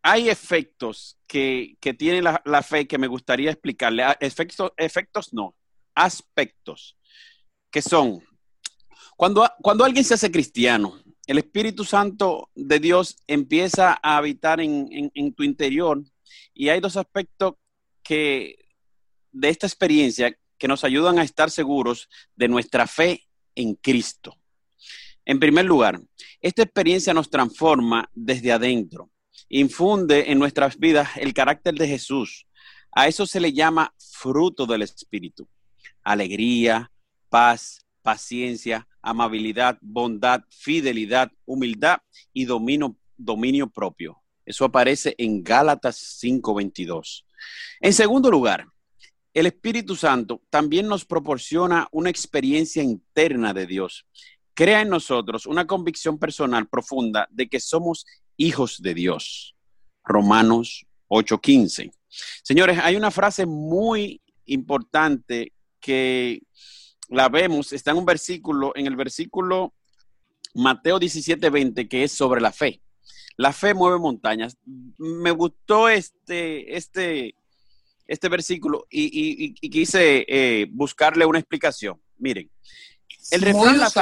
hay 0.09 0.29
efectos 0.29 1.17
que, 1.27 1.75
que 1.81 1.93
tiene 1.93 2.21
la, 2.21 2.63
fe 2.63 2.87
que 2.87 2.97
me 2.97 3.07
gustaría 3.07 3.51
explicarle. 3.51 4.03
Ah, 4.03 4.17
Efectos, 4.19 4.71
efectos 4.77 5.33
no, 5.33 5.55
aspectos, 5.95 6.97
que 7.69 7.81
son, 7.81 8.23
cuando, 9.17 9.45
cuando 9.61 9.83
alguien 9.83 10.05
se 10.05 10.13
hace 10.13 10.31
cristiano, 10.31 11.01
el 11.25 11.39
Espíritu 11.39 11.83
Santo 11.83 12.49
de 12.55 12.79
Dios 12.79 13.17
empieza 13.27 13.99
a 14.01 14.15
habitar 14.17 14.61
en, 14.61 14.87
en- 14.91 15.11
en 15.13 15.33
tu 15.33 15.43
interior 15.43 16.01
y 16.53 16.69
hay 16.69 16.79
dos 16.79 16.95
aspectos 16.95 17.55
que 18.01 18.55
de 19.31 19.49
esta 19.49 19.67
experiencia 19.67 20.33
que 20.57 20.67
nos 20.69 20.85
ayudan 20.85 21.19
a 21.19 21.23
estar 21.23 21.51
seguros 21.51 22.07
de 22.35 22.47
nuestra 22.47 22.87
fe 22.87 23.27
en 23.55 23.75
Cristo. 23.75 24.37
En 25.25 25.39
primer 25.39 25.65
lugar, 25.65 25.99
esta 26.39 26.63
experiencia 26.63 27.13
nos 27.13 27.29
transforma 27.29 28.09
desde 28.13 28.53
adentro, 28.53 29.09
infunde 29.49 30.31
en 30.31 30.39
nuestras 30.39 30.77
vidas 30.77 31.09
el 31.17 31.33
carácter 31.33 31.75
de 31.75 31.87
Jesús. 31.87 32.47
A 32.91 33.07
eso 33.07 33.25
se 33.25 33.39
le 33.39 33.53
llama 33.53 33.93
fruto 33.97 34.65
del 34.65 34.81
Espíritu. 34.81 35.47
Alegría, 36.03 36.91
paz, 37.29 37.85
paciencia, 38.01 38.87
amabilidad, 39.01 39.77
bondad, 39.81 40.41
fidelidad, 40.49 41.31
humildad 41.45 41.99
y 42.33 42.45
dominio, 42.45 43.69
propio. 43.69 44.21
Eso 44.45 44.65
aparece 44.65 45.13
en 45.17 45.43
Gálatas 45.43 45.97
5:22. 46.21 47.25
En 47.81 47.93
segundo 47.93 48.31
lugar, 48.31 48.65
el 49.33 49.45
Espíritu 49.45 49.95
Santo 49.95 50.41
también 50.49 50.87
nos 50.87 51.05
proporciona 51.05 51.87
una 51.91 52.09
experiencia 52.09 52.81
interna 52.81 53.53
de 53.53 53.67
Dios. 53.67 54.07
Crea 54.53 54.81
en 54.81 54.89
nosotros 54.89 55.45
una 55.45 55.67
convicción 55.67 56.17
personal 56.17 56.67
profunda 56.67 57.27
de 57.29 57.47
que 57.47 57.59
somos 57.59 58.05
hijos 58.37 58.81
de 58.81 58.93
Dios. 58.93 59.55
Romanos 60.03 60.85
8:15. 61.09 61.91
Señores, 62.43 62.79
hay 62.81 62.95
una 62.95 63.11
frase 63.11 63.45
muy 63.45 64.21
importante 64.45 65.53
que 65.79 66.41
la 67.09 67.29
vemos, 67.29 67.73
está 67.73 67.91
en 67.91 67.97
un 67.97 68.05
versículo, 68.05 68.71
en 68.75 68.87
el 68.87 68.95
versículo 68.95 69.73
Mateo 70.53 70.99
17:20, 70.99 71.87
que 71.87 72.03
es 72.03 72.11
sobre 72.11 72.41
la 72.41 72.51
fe. 72.51 72.81
La 73.35 73.53
fe 73.53 73.73
mueve 73.73 73.99
montañas. 73.99 74.57
Me 74.97 75.31
gustó 75.31 75.89
este, 75.89 76.75
este, 76.75 77.35
este 78.07 78.29
versículo 78.29 78.87
y, 78.89 79.53
quise 79.69 80.25
eh, 80.27 80.67
buscarle 80.71 81.25
una 81.25 81.39
explicación. 81.39 82.01
Miren, 82.17 82.49
el 83.31 83.41
refrán 83.41 83.77
la 83.77 83.91
fe, 83.91 84.01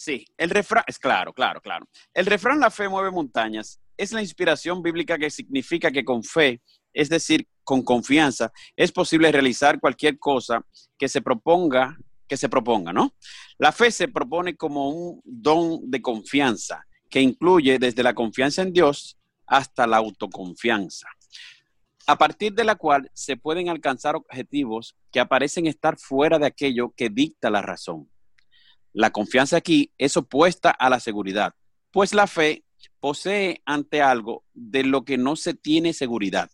sí, 0.00 0.24
el 0.38 0.48
refrán 0.48 0.84
es 0.86 0.98
claro, 0.98 1.34
claro, 1.34 1.60
claro. 1.60 1.86
El 2.14 2.24
refrán 2.24 2.58
la 2.58 2.70
fe 2.70 2.88
mueve 2.88 3.10
montañas 3.10 3.78
es 3.98 4.12
la 4.12 4.22
inspiración 4.22 4.82
bíblica 4.82 5.18
que 5.18 5.28
significa 5.28 5.90
que 5.90 6.06
con 6.06 6.24
fe, 6.24 6.62
es 6.94 7.10
decir, 7.10 7.46
con 7.62 7.82
confianza, 7.82 8.50
es 8.74 8.92
posible 8.92 9.30
realizar 9.30 9.78
cualquier 9.78 10.18
cosa 10.18 10.64
que 10.98 11.06
se 11.06 11.20
proponga, 11.20 11.98
que 12.26 12.38
se 12.38 12.48
proponga, 12.48 12.94
¿no? 12.94 13.14
La 13.58 13.72
fe 13.72 13.90
se 13.90 14.08
propone 14.08 14.56
como 14.56 14.88
un 14.88 15.20
don 15.22 15.90
de 15.90 16.00
confianza 16.00 16.86
que 17.10 17.20
incluye 17.20 17.78
desde 17.78 18.02
la 18.02 18.14
confianza 18.14 18.62
en 18.62 18.72
Dios 18.72 19.18
hasta 19.46 19.86
la 19.86 19.98
autoconfianza, 19.98 21.08
a 22.06 22.16
partir 22.16 22.54
de 22.54 22.64
la 22.64 22.76
cual 22.76 23.10
se 23.12 23.36
pueden 23.36 23.68
alcanzar 23.68 24.16
objetivos 24.16 24.96
que 25.12 25.20
aparecen 25.20 25.66
estar 25.66 25.98
fuera 25.98 26.38
de 26.38 26.46
aquello 26.46 26.94
que 26.96 27.10
dicta 27.10 27.50
la 27.50 27.60
razón. 27.60 28.08
La 28.92 29.10
confianza 29.10 29.56
aquí 29.56 29.92
es 29.98 30.16
opuesta 30.16 30.70
a 30.70 30.90
la 30.90 31.00
seguridad, 31.00 31.54
pues 31.90 32.12
la 32.12 32.26
fe 32.26 32.64
posee 32.98 33.62
ante 33.64 34.02
algo 34.02 34.44
de 34.52 34.84
lo 34.84 35.04
que 35.04 35.16
no 35.16 35.36
se 35.36 35.54
tiene 35.54 35.92
seguridad. 35.92 36.50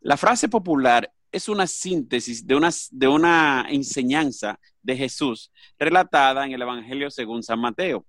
La 0.00 0.16
frase 0.16 0.48
popular 0.48 1.12
es 1.32 1.48
una 1.48 1.66
síntesis 1.66 2.46
de 2.46 3.08
una, 3.08 3.66
enseñanza 3.68 4.58
de 4.82 4.96
Jesús 4.96 5.52
relatada 5.78 6.46
en 6.46 6.52
el 6.52 6.62
Evangelio 6.62 7.10
según 7.10 7.42
San 7.42 7.60
Mateo. 7.60 8.06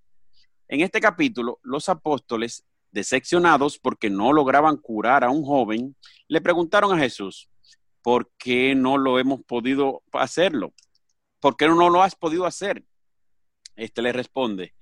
En 0.68 0.82
este 0.82 1.02
capítulo, 1.02 1.60
los 1.64 1.90
apóstoles, 1.90 2.66
decepcionados 2.92 3.78
porque 3.78 4.10
no 4.10 4.34
lograban 4.34 4.78
curar 4.78 5.24
a 5.24 5.30
un 5.30 5.44
joven, 5.44 5.96
le 6.28 6.42
preguntaron 6.42 6.98
a 6.98 7.02
Jesús, 7.02 7.50
¿por 8.02 8.32
qué 8.38 8.76
no 8.76 8.98
lo 8.98 9.20
hemos 9.20 9.44
podido 9.44 10.04
hacerlo? 10.14 10.74
¿Por 11.40 11.56
qué 11.56 11.68
no 11.68 11.90
lo 11.90 12.02
has 12.02 12.16
podido 12.16 12.46
hacer? 12.46 12.84
Este 13.80 14.02
le 14.02 14.12
responde, 14.12 14.74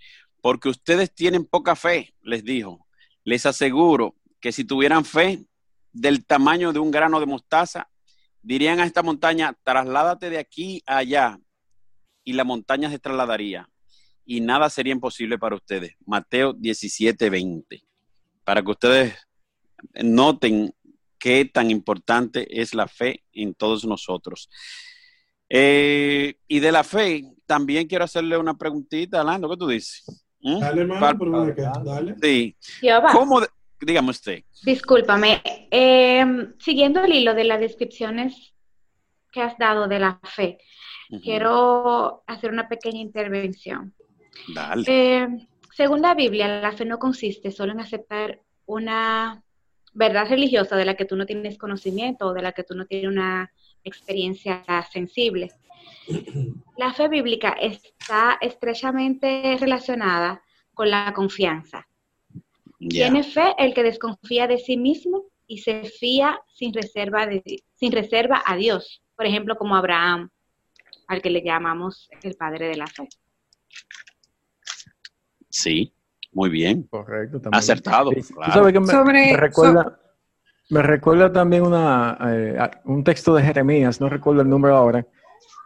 porque 0.41 0.69
ustedes 0.69 1.13
tienen 1.13 1.45
poca 1.45 1.75
fe, 1.75 2.13
les 2.21 2.43
dijo. 2.43 2.87
Les 3.23 3.45
aseguro 3.45 4.15
que 4.39 4.51
si 4.51 4.63
tuvieran 4.63 5.05
fe 5.05 5.45
del 5.91 6.25
tamaño 6.25 6.73
de 6.73 6.79
un 6.79 6.91
grano 6.91 7.19
de 7.19 7.25
mostaza, 7.25 7.89
dirían 8.41 8.79
a 8.79 8.85
esta 8.85 9.03
montaña, 9.03 9.57
trasládate 9.63 10.29
de 10.29 10.39
aquí 10.39 10.81
a 10.85 10.97
allá, 10.97 11.39
y 12.23 12.33
la 12.33 12.43
montaña 12.43 12.89
se 12.89 12.99
trasladaría 12.99 13.69
y 14.25 14.41
nada 14.41 14.69
sería 14.69 14.91
imposible 14.91 15.39
para 15.39 15.55
ustedes. 15.55 15.95
Mateo 16.05 16.51
17, 16.51 17.29
20. 17.29 17.81
Para 18.43 18.61
que 18.61 18.71
ustedes 18.71 19.15
noten 20.03 20.75
qué 21.17 21.45
tan 21.45 21.71
importante 21.71 22.61
es 22.61 22.73
la 22.73 22.89
fe 22.89 23.23
en 23.31 23.55
todos 23.55 23.85
nosotros. 23.85 24.49
Eh, 25.49 26.35
y 26.47 26.59
de 26.59 26.71
la 26.71 26.83
fe, 26.83 27.23
también 27.45 27.87
quiero 27.87 28.05
hacerle 28.05 28.37
una 28.37 28.57
preguntita, 28.57 29.21
Alando, 29.21 29.49
¿qué 29.49 29.57
tú 29.57 29.67
dices? 29.67 30.25
¿Mm? 30.41 30.59
Dale, 30.59 30.81
hermano, 30.81 31.53
dale. 31.83 32.15
Sí. 32.21 32.55
¿Cómo? 33.11 33.41
Dígame 33.79 34.09
usted. 34.09 34.43
Discúlpame. 34.63 35.41
Eh, 35.71 36.25
siguiendo 36.59 37.03
el 37.03 37.13
hilo 37.13 37.33
de 37.33 37.43
las 37.43 37.59
descripciones 37.59 38.53
que 39.31 39.41
has 39.41 39.57
dado 39.57 39.87
de 39.87 39.99
la 39.99 40.19
fe, 40.23 40.57
quiero 41.23 42.23
hacer 42.27 42.51
una 42.51 42.67
pequeña 42.67 42.99
intervención. 42.99 43.93
Eh, 44.87 45.27
según 45.75 46.01
la 46.01 46.15
Biblia, 46.15 46.61
la 46.61 46.71
fe 46.71 46.85
no 46.85 46.97
consiste 46.99 47.51
solo 47.51 47.71
en 47.71 47.79
aceptar 47.79 48.41
una 48.65 49.43
verdad 49.93 50.27
religiosa 50.29 50.75
de 50.75 50.85
la 50.85 50.95
que 50.95 51.05
tú 51.05 51.15
no 51.15 51.25
tienes 51.25 51.57
conocimiento 51.57 52.27
o 52.27 52.33
de 52.33 52.41
la 52.41 52.51
que 52.51 52.63
tú 52.63 52.75
no 52.75 52.85
tienes 52.85 53.09
una 53.09 53.51
experiencia 53.83 54.63
sensible. 54.91 55.51
La 56.77 56.93
fe 56.93 57.07
bíblica 57.07 57.55
está 57.59 58.37
estrechamente 58.41 59.57
relacionada 59.59 60.41
con 60.73 60.89
la 60.89 61.13
confianza. 61.13 61.87
Tiene 62.79 63.23
fe 63.23 63.55
el 63.57 63.73
que 63.73 63.83
desconfía 63.83 64.47
de 64.47 64.59
sí 64.59 64.77
mismo 64.77 65.25
y 65.47 65.59
se 65.59 65.83
fía 65.85 66.39
sin 66.47 66.73
reserva, 66.73 67.25
de, 67.25 67.63
sin 67.75 67.91
reserva 67.91 68.43
a 68.45 68.55
Dios. 68.55 69.01
Por 69.15 69.25
ejemplo, 69.25 69.55
como 69.55 69.75
Abraham, 69.75 70.29
al 71.07 71.21
que 71.21 71.29
le 71.29 71.41
llamamos 71.41 72.09
el 72.21 72.35
padre 72.35 72.67
de 72.67 72.75
la 72.75 72.87
fe. 72.87 73.07
Sí, 75.49 75.91
muy 76.33 76.49
bien. 76.49 76.83
Correcto. 76.83 77.41
También. 77.41 77.59
Acertado. 77.59 78.11
me, 78.11 79.37
recuerda, 79.37 79.99
me 80.69 80.81
recuerda 80.81 81.31
también 81.31 81.63
una, 81.63 82.17
eh, 82.29 82.57
un 82.85 83.03
texto 83.03 83.33
de 83.33 83.43
Jeremías, 83.43 84.01
no 84.01 84.09
recuerdo 84.09 84.41
el 84.41 84.49
número 84.49 84.75
ahora, 84.75 85.05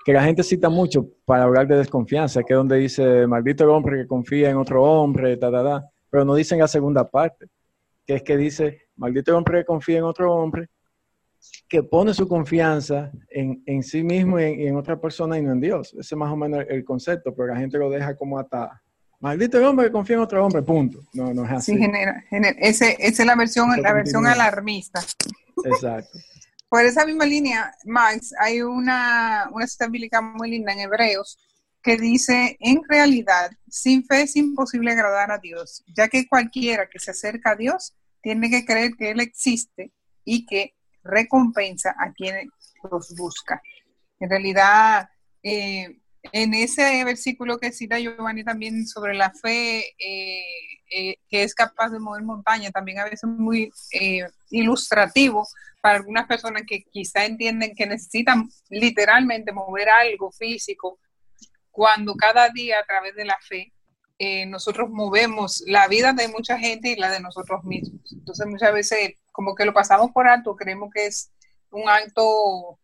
que 0.06 0.14
la 0.14 0.24
gente 0.24 0.44
cita 0.44 0.70
mucho 0.70 1.08
para 1.26 1.44
hablar 1.44 1.68
de 1.68 1.78
desconfianza, 1.78 2.44
que 2.44 2.54
es 2.54 2.58
donde 2.58 2.78
dice, 2.78 3.28
maldito 3.28 3.64
el 3.64 3.70
hombre 3.72 4.02
que 4.02 4.08
confía 4.08 4.50
en 4.50 4.58
otro 4.58 4.84
hombre, 4.84 5.38
ta, 5.38 5.52
ta, 5.52 5.64
ta, 5.64 5.90
pero 6.10 6.26
no 6.26 6.36
dicen 6.36 6.60
la 6.60 6.68
segunda 6.68 7.10
parte, 7.10 7.48
que 8.06 8.16
es 8.16 8.24
que 8.24 8.38
dice, 8.38 8.82
maldito 8.96 9.32
el 9.32 9.38
hombre 9.38 9.60
que 9.60 9.66
confía 9.66 10.00
en 10.00 10.04
otro 10.04 10.34
hombre, 10.34 10.70
que 11.68 11.82
pone 11.84 12.14
su 12.14 12.28
confianza 12.28 13.12
en, 13.30 13.64
en 13.66 13.82
sí 13.82 14.04
mismo 14.04 14.40
y 14.40 14.68
en, 14.68 14.76
otra 14.76 15.00
persona 15.00 15.40
y 15.40 15.42
no 15.42 15.52
en 15.52 15.62
Dios. 15.62 15.94
Ese 15.94 16.14
es 16.14 16.18
más 16.18 16.32
o 16.32 16.36
menos 16.36 16.64
el 16.70 16.84
concepto, 16.84 17.34
pero 17.34 17.48
la 17.48 17.60
gente 17.60 17.78
lo 17.78 17.90
deja 17.90 18.16
como 18.16 18.38
hasta 18.38 18.82
Maldito 19.22 19.60
el 19.60 19.66
hombre 19.66 19.86
que 19.86 19.92
confía 19.92 20.16
en 20.16 20.24
otro 20.24 20.44
hombre, 20.44 20.64
punto. 20.64 21.00
No, 21.14 21.34
no 21.34 21.46
es 21.46 21.52
así. 21.52 21.74
Sí, 21.74 21.78
genera, 21.78 22.24
ese, 22.58 22.98
esa 23.00 23.22
es 23.22 23.26
la 23.26 23.36
versión, 23.36 23.70
la 23.82 23.94
versión 23.94 24.26
alarmista. 24.26 25.00
Exacto. 25.64 26.20
Por 26.70 26.86
esa 26.86 27.06
misma 27.06 27.26
línea, 27.26 27.72
Max, 27.86 28.34
hay 28.40 28.62
una, 28.62 29.48
una 29.52 29.68
cita 29.68 29.88
bíblica 29.88 30.22
muy 30.22 30.50
linda 30.50 30.74
en 30.74 30.80
Hebreos 30.80 31.38
que 31.84 31.98
dice, 31.98 32.58
en 32.60 32.82
realidad, 32.88 33.52
sin 33.68 34.06
fe 34.06 34.24
es 34.24 34.36
imposible 34.36 34.92
agradar 34.92 35.32
a 35.32 35.38
Dios, 35.38 35.84
ya 35.96 36.08
que 36.08 36.28
cualquiera 36.28 36.88
que 36.90 37.00
se 37.00 37.12
acerca 37.12 37.52
a 37.52 37.56
Dios 37.56 37.94
tiene 38.22 38.50
que 38.50 38.66
creer 38.66 38.94
que 38.98 39.12
Él 39.12 39.20
existe 39.20 39.92
y 40.24 40.46
que 40.46 40.74
recompensa 41.04 41.96
a 41.98 42.12
quien 42.14 42.50
los 42.90 43.16
busca. 43.16 43.62
En 44.20 44.30
realidad, 44.30 45.10
eh, 45.44 46.01
en 46.24 46.54
ese 46.54 47.04
versículo 47.04 47.58
que 47.58 47.72
cita 47.72 48.00
Giovanni 48.00 48.44
también 48.44 48.86
sobre 48.88 49.16
la 49.16 49.32
fe, 49.32 49.80
eh, 49.98 50.44
eh, 50.92 51.16
que 51.28 51.44
es 51.44 51.56
capaz 51.56 51.90
de 51.90 52.00
mover 52.00 52.24
montaña, 52.24 52.72
también 52.72 53.00
a 53.00 53.06
veces 53.06 53.24
muy 53.24 53.72
eh, 53.92 54.28
ilustrativo 54.50 55.48
para 55.82 55.98
algunas 55.98 56.28
personas 56.28 56.64
que 56.68 56.84
quizá 56.84 57.26
entienden 57.26 57.74
que 57.76 57.88
necesitan 57.88 58.50
literalmente 58.70 59.52
mover 59.52 59.90
algo 59.90 60.32
físico, 60.32 61.00
cuando 61.72 62.16
cada 62.16 62.50
día 62.50 62.80
a 62.80 62.86
través 62.86 63.16
de 63.16 63.26
la 63.26 63.38
fe 63.42 63.74
nosotros 64.46 64.88
movemos 64.92 65.64
la 65.66 65.88
vida 65.88 66.14
de 66.14 66.28
mucha 66.28 66.60
gente 66.60 66.90
y 66.90 66.96
la 66.96 67.10
de 67.10 67.20
nosotros 67.20 67.64
mismos. 67.64 68.02
Entonces 68.14 68.46
muchas 68.46 68.72
veces 68.72 69.16
como 69.32 69.56
que 69.56 69.66
lo 69.66 69.74
pasamos 69.74 70.12
por 70.12 70.28
alto, 70.28 70.56
creemos 70.56 70.92
que 70.94 71.08
es 71.08 71.32
un 71.72 71.90
acto 71.90 72.78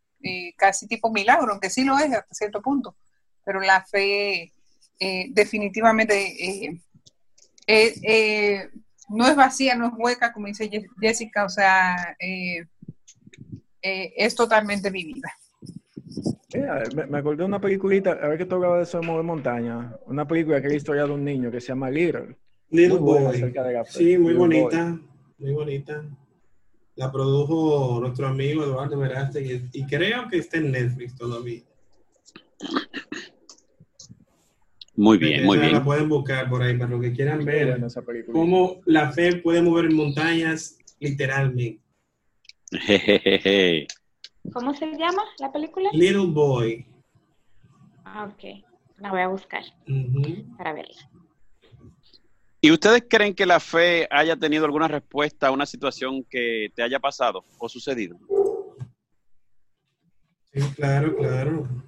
casi 0.55 0.87
tipo 0.87 1.11
milagro, 1.11 1.51
aunque 1.51 1.69
sí 1.69 1.83
lo 1.83 1.95
es 1.99 2.11
hasta 2.11 2.33
cierto 2.33 2.59
punto 2.63 2.95
pero 3.47 3.61
la 3.61 3.81
fe 3.81 4.51
eh, 4.99 5.27
definitivamente 5.29 6.13
eh, 6.65 6.81
eh, 7.65 8.69
no 9.07 9.25
es 9.25 9.37
vacía, 9.37 9.73
no 9.73 9.87
es 9.87 9.93
hueca, 9.95 10.33
como 10.33 10.47
dice 10.47 10.69
Jessica, 10.99 11.45
o 11.45 11.49
sea, 11.49 12.17
es 13.81 14.35
totalmente 14.35 14.89
vivida. 14.89 15.31
me, 17.09 17.17
acordé 17.17 17.37
de 17.37 17.45
una 17.45 17.61
peliculita, 17.61 18.11
a 18.11 18.27
ver 18.27 18.37
que 18.37 18.45
tú 18.45 18.55
hablabas 18.55 18.79
de 18.79 18.83
eso 18.83 18.99
de 18.99 19.07
mover 19.07 19.23
montaña, 19.23 19.95
una 20.07 20.27
película 20.27 20.59
que 20.59 20.67
es 20.67 20.73
la 20.73 20.77
historia 20.77 21.05
de 21.05 21.11
un 21.11 21.23
niño 21.23 21.49
que 21.49 21.61
se 21.61 21.67
llama 21.67 21.89
Little. 21.89 22.35
Little 22.69 22.99
Boy. 22.99 23.53
Sí, 23.87 24.17
muy 24.17 24.33
bonita, 24.33 24.99
muy 25.37 25.53
bonita. 25.53 26.03
La 26.95 27.09
produjo 27.09 28.01
nuestro 28.01 28.27
amigo 28.27 28.65
Eduardo 28.65 28.99
Veraste 28.99 29.41
y, 29.41 29.69
y 29.71 29.85
creo 29.85 30.27
que 30.27 30.39
está 30.39 30.57
en 30.57 30.71
Netflix 30.73 31.15
todavía. 31.15 31.61
Muy 34.97 35.19
bien, 35.19 35.45
muy 35.45 35.59
bien. 35.59 35.73
La 35.73 35.83
pueden 35.83 36.09
buscar 36.09 36.49
por 36.49 36.63
ahí 36.63 36.75
para 36.75 36.89
lo 36.89 36.99
que 36.99 37.13
quieran 37.13 37.45
ver 37.45 37.79
cómo 38.31 38.81
la 38.85 39.11
fe 39.11 39.35
puede 39.35 39.61
mover 39.61 39.91
montañas 39.91 40.79
literalmente. 40.99 41.79
¿Cómo 44.51 44.73
se 44.73 44.87
llama 44.97 45.21
la 45.37 45.51
película? 45.51 45.91
Little 45.93 46.25
Boy. 46.29 46.87
Ah, 48.05 48.25
ok. 48.25 48.63
La 48.97 49.11
voy 49.11 49.21
a 49.21 49.27
buscar 49.27 49.63
para 50.57 50.73
verla. 50.73 50.95
¿Y 52.59 52.71
ustedes 52.71 53.05
creen 53.07 53.35
que 53.35 53.45
la 53.45 53.59
fe 53.59 54.07
haya 54.09 54.35
tenido 54.35 54.65
alguna 54.65 54.87
respuesta 54.87 55.47
a 55.47 55.51
una 55.51 55.67
situación 55.67 56.25
que 56.27 56.71
te 56.73 56.81
haya 56.81 56.99
pasado 56.99 57.45
o 57.59 57.69
sucedido? 57.69 58.17
Sí, 60.51 60.61
claro, 60.75 61.15
claro. 61.15 61.86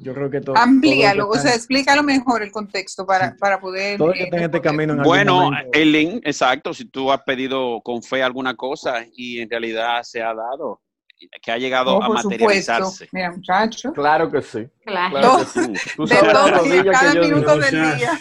Yo 0.00 0.14
creo 0.14 0.30
que 0.30 0.40
todo. 0.40 0.56
Amplíalo, 0.56 1.28
o 1.28 1.34
sea, 1.34 1.54
explícalo 1.54 2.02
mejor 2.02 2.42
el 2.42 2.50
contexto 2.50 3.04
para, 3.04 3.36
para 3.36 3.60
poder. 3.60 3.98
Todo 3.98 4.12
que 4.12 4.30
este 4.32 4.60
camino 4.62 4.96
bueno, 5.04 5.50
Eileen, 5.72 6.20
exacto. 6.24 6.72
Si 6.72 6.86
tú 6.86 7.12
has 7.12 7.22
pedido 7.22 7.82
con 7.82 8.02
fe 8.02 8.22
alguna 8.22 8.54
cosa 8.56 9.04
y 9.14 9.40
en 9.40 9.50
realidad 9.50 10.02
se 10.04 10.22
ha 10.22 10.32
dado, 10.32 10.80
que 11.42 11.52
ha 11.52 11.58
llegado 11.58 12.02
a 12.02 12.08
materializarse. 12.08 13.08
Mira, 13.12 13.30
muchacho. 13.30 13.92
Claro 13.92 14.30
que 14.30 14.42
sí. 14.42 14.66
Claro, 14.84 15.38
que 15.38 15.44
sí. 15.46 15.72
Tú 15.96 16.06
sabes 16.06 16.32
las 16.32 16.50
rodillas 16.50 17.00
que 17.00 17.14
yo 17.14 17.22
di. 17.22 17.60
Del 17.60 17.96
día. 17.98 18.20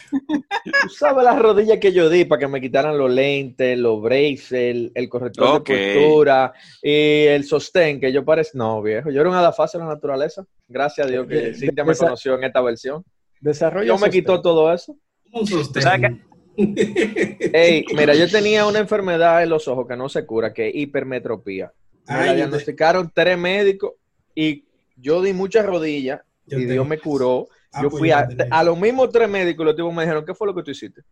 Tú 0.84 0.90
sabes 0.90 1.24
las 1.24 1.40
rodillas 1.40 1.78
que 1.80 1.92
yo 1.94 2.10
di 2.10 2.26
para 2.26 2.40
que 2.40 2.48
me 2.48 2.62
quitaran 2.62 2.98
los 2.98 3.10
lentes, 3.10 3.78
los 3.78 4.02
braces, 4.02 4.92
el, 4.94 5.10
corrector 5.10 5.64
de 5.64 5.96
postura 5.96 6.54
y 6.82 7.26
el 7.26 7.44
sostén 7.46 8.00
que 8.00 8.12
yo 8.12 8.24
parece. 8.24 8.52
No, 8.58 8.82
viejo. 8.82 9.10
Yo 9.10 9.22
era 9.22 9.30
un 9.30 9.36
adafase 9.36 9.78
de 9.78 9.84
la 9.84 9.92
naturaleza. 9.92 10.46
Gracias 10.68 11.08
a 11.08 11.10
Dios 11.10 11.28
que 11.28 11.54
Cintia 11.54 11.84
me 11.84 11.96
conoció 11.96 12.36
en 12.36 12.44
esta 12.44 12.62
versión. 12.62 13.04
Desarrollo. 13.40 13.88
Yo 13.88 13.98
me 13.98 14.10
quitó 14.10 14.42
todo 14.42 14.72
eso. 14.74 14.96
Un 15.32 15.48
sostén. 15.48 16.24
Ey, 16.58 17.86
mira, 17.96 18.14
yo 18.14 18.30
tenía 18.30 18.66
una 18.66 18.80
enfermedad 18.80 19.42
en 19.42 19.50
los 19.50 19.68
ojos 19.68 19.88
que 19.88 19.96
no 19.96 20.10
se 20.10 20.26
cura, 20.26 20.54
que 20.54 20.70
es 20.70 20.76
hipermetropía. 20.76 21.72
Me 22.08 22.26
la 22.26 22.34
diagnosticaron 22.34 23.12
tres 23.14 23.38
médicos 23.38 23.94
y 24.36 24.66
yo 24.98 25.22
di 25.22 25.34
muchas 25.34 25.66
rodillas 25.66 26.22
y 26.48 26.66
Dios 26.66 26.88
me 26.88 26.98
curó. 26.98 27.48
Ah, 27.72 27.84
yo 27.84 27.90
pues 27.90 28.00
fui 28.00 28.12
a, 28.12 28.28
a, 28.50 28.64
los 28.64 28.78
mismos 28.78 29.10
tres 29.12 29.30
médicos 29.30 29.66
los 29.66 29.76
tipos 29.76 29.94
me 29.94 30.04
dijeron, 30.04 30.26
¿qué 30.26 30.34
fue 30.34 30.48
lo 30.48 30.54
que 30.54 30.64
tú 30.64 30.72
hiciste? 30.72 31.04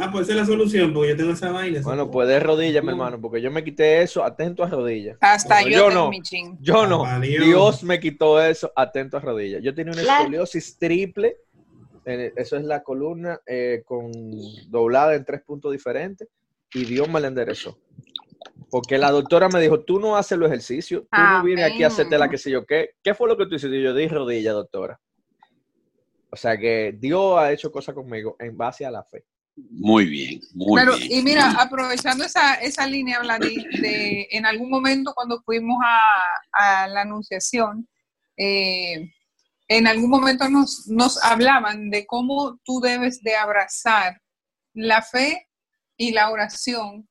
Ah, 0.00 0.10
pues 0.12 0.28
esa 0.28 0.34
es 0.34 0.38
la 0.38 0.46
solución, 0.46 0.94
porque 0.94 1.10
yo 1.10 1.16
tengo 1.16 1.32
esa 1.32 1.50
vaina. 1.50 1.80
Bueno, 1.82 2.08
pues 2.08 2.28
de 2.28 2.38
rodillas, 2.38 2.84
mi 2.84 2.90
hermano, 2.90 3.20
porque 3.20 3.42
yo 3.42 3.50
me 3.50 3.64
quité 3.64 4.00
eso 4.02 4.22
atento 4.22 4.62
a 4.62 4.68
rodillas. 4.68 5.18
Hasta 5.20 5.62
yo, 5.62 5.90
no. 5.90 6.12
Yo 6.60 6.86
no. 6.86 7.04
Dios 7.20 7.82
me 7.82 7.98
quitó 7.98 8.40
eso 8.40 8.72
atento 8.76 9.16
a 9.16 9.20
rodillas. 9.20 9.60
Yo 9.60 9.74
tenía 9.74 9.92
una 9.92 10.02
escoliosis 10.02 10.78
triple. 10.78 11.38
Eso 12.04 12.56
es 12.56 12.64
la 12.64 12.82
columna 12.84 13.40
eh, 13.44 13.82
con 13.84 14.12
doblada 14.68 15.16
en 15.16 15.24
tres 15.24 15.42
puntos 15.42 15.72
diferentes. 15.72 16.28
Y 16.72 16.84
Dios 16.84 17.08
me 17.08 17.20
la 17.20 17.26
enderezó. 17.26 17.76
Porque 18.70 18.98
la 18.98 19.10
doctora 19.10 19.48
me 19.48 19.60
dijo, 19.60 19.80
tú 19.80 19.98
no 19.98 20.16
haces 20.16 20.38
los 20.38 20.48
ejercicios, 20.48 21.04
tú 21.10 21.20
no 21.20 21.42
vienes 21.42 21.70
aquí 21.70 21.84
a 21.84 21.86
hacerte 21.86 22.18
la 22.18 22.28
que 22.28 22.38
sé 22.38 22.50
yo 22.50 22.66
qué. 22.66 22.90
¿Qué 23.02 23.14
fue 23.14 23.28
lo 23.28 23.36
que 23.36 23.46
tú 23.46 23.54
hiciste? 23.54 23.80
Yo 23.82 23.94
di 23.94 24.08
rodilla, 24.08 24.52
doctora. 24.52 25.00
O 26.30 26.36
sea 26.36 26.58
que 26.58 26.94
Dios 26.98 27.38
ha 27.38 27.50
hecho 27.52 27.72
cosas 27.72 27.94
conmigo 27.94 28.36
en 28.38 28.56
base 28.56 28.84
a 28.84 28.90
la 28.90 29.02
fe. 29.02 29.24
Muy 29.70 30.06
bien, 30.06 30.40
muy 30.52 30.82
bien. 30.84 30.98
Y 31.10 31.22
mira, 31.22 31.50
aprovechando 31.58 32.24
esa, 32.24 32.54
esa 32.56 32.86
línea, 32.86 33.20
Vladí, 33.20 33.64
de 33.80 34.28
en 34.30 34.46
algún 34.46 34.70
momento 34.70 35.12
cuando 35.14 35.40
fuimos 35.42 35.78
a, 36.52 36.86
la 36.88 37.00
anunciación, 37.02 37.88
eh, 38.36 39.10
en 39.66 39.86
algún 39.86 40.10
momento 40.10 40.48
nos, 40.48 40.86
nos 40.88 41.22
hablaban 41.24 41.90
de 41.90 42.06
cómo 42.06 42.60
tú 42.64 42.80
debes 42.80 43.22
de 43.22 43.34
abrazar 43.34 44.20
la 44.74 45.02
fe 45.02 45.48
y 45.96 46.12
la 46.12 46.30
oración 46.30 47.07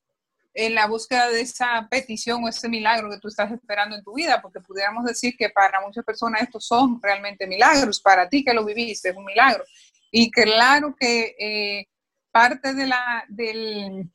en 0.59 0.73
la 0.73 0.87
búsqueda 0.87 1.29
de 1.29 1.41
esa 1.41 1.87
petición 1.89 2.43
o 2.43 2.49
ese 2.49 2.67
milagro 2.67 3.11
que 3.11 3.19
tú 3.19 3.27
estás 3.27 3.51
esperando 3.51 3.95
en 3.95 4.03
tu 4.03 4.15
vida, 4.15 4.41
porque 4.41 4.59
pudiéramos 4.59 5.05
decir 5.05 5.35
que 5.37 5.51
para 5.51 5.79
muchas 5.81 6.03
personas 6.03 6.41
estos 6.41 6.65
son 6.65 6.99
realmente 6.99 7.45
milagros, 7.45 8.01
para 8.01 8.27
ti 8.27 8.43
que 8.43 8.55
lo 8.55 8.65
viviste 8.65 9.09
es 9.09 9.15
un 9.15 9.25
milagro. 9.25 9.63
Y 10.09 10.31
claro 10.31 10.95
que 10.99 11.35
eh, 11.37 11.85
parte 12.31 12.73
de 12.73 12.87
la, 12.87 13.23
del, 13.27 14.09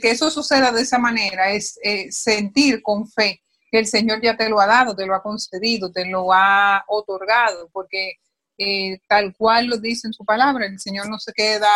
que 0.00 0.10
eso 0.10 0.30
suceda 0.30 0.72
de 0.72 0.80
esa 0.80 0.98
manera 0.98 1.50
es 1.50 1.78
eh, 1.82 2.10
sentir 2.10 2.80
con 2.80 3.06
fe 3.06 3.42
que 3.70 3.80
el 3.80 3.86
Señor 3.86 4.22
ya 4.22 4.38
te 4.38 4.48
lo 4.48 4.60
ha 4.60 4.66
dado, 4.66 4.96
te 4.96 5.04
lo 5.04 5.14
ha 5.14 5.22
concedido, 5.22 5.92
te 5.92 6.06
lo 6.06 6.32
ha 6.32 6.82
otorgado, 6.88 7.68
porque 7.74 8.14
eh, 8.56 9.00
tal 9.06 9.36
cual 9.36 9.66
lo 9.66 9.76
dice 9.76 10.06
en 10.06 10.14
su 10.14 10.24
palabra, 10.24 10.64
el 10.64 10.80
Señor 10.80 11.10
no 11.10 11.18
se 11.18 11.34
queda 11.34 11.68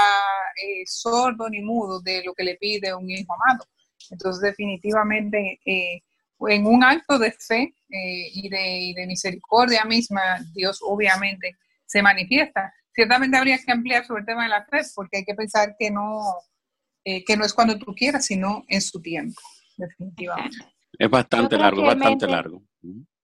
sordo 0.87 1.51
ni 1.51 1.61
mudo 1.61 2.01
de 2.01 2.23
lo 2.25 2.33
que 2.33 2.45
le 2.45 2.55
pide 2.55 2.95
un 2.95 3.11
hijo 3.11 3.35
amado. 3.35 3.67
Entonces, 4.13 4.43
definitivamente, 4.43 5.59
eh, 5.65 6.03
en 6.49 6.67
un 6.67 6.85
acto 6.85 7.19
de 7.19 7.33
fe 7.33 7.75
eh, 7.89 8.31
y, 8.35 8.49
de, 8.49 9.07
misericordia 9.07 9.85
misma, 9.85 10.39
Dios 10.53 10.81
obviamente 10.83 11.57
se 11.87 12.03
manifiesta. 12.03 12.73
Ciertamente 12.95 13.39
habría 13.39 13.59
que 13.59 13.73
ampliar 13.73 14.05
sobre 14.05 14.21
el 14.21 14.27
tema 14.27 14.43
de 14.43 14.51
la 14.51 14.67
fe, 14.67 14.83
porque 14.95 15.19
hay 15.19 15.25
que 15.25 15.35
pensar 15.35 15.75
que 15.79 15.91
no, 15.91 16.21
eh, 17.05 17.25
que 17.25 17.37
no 17.39 17.45
es 17.45 17.55
cuando 17.55 17.79
tú 17.79 17.95
quieras, 17.95 18.27
sino 18.27 18.65
en 18.69 18.83
su 18.83 19.01
tiempo, 19.01 19.41
definitivamente. 19.79 20.59
Es 20.99 21.09
bastante 21.09 21.57
largo, 21.57 21.83
bastante 21.83 22.27
largo. 22.27 22.63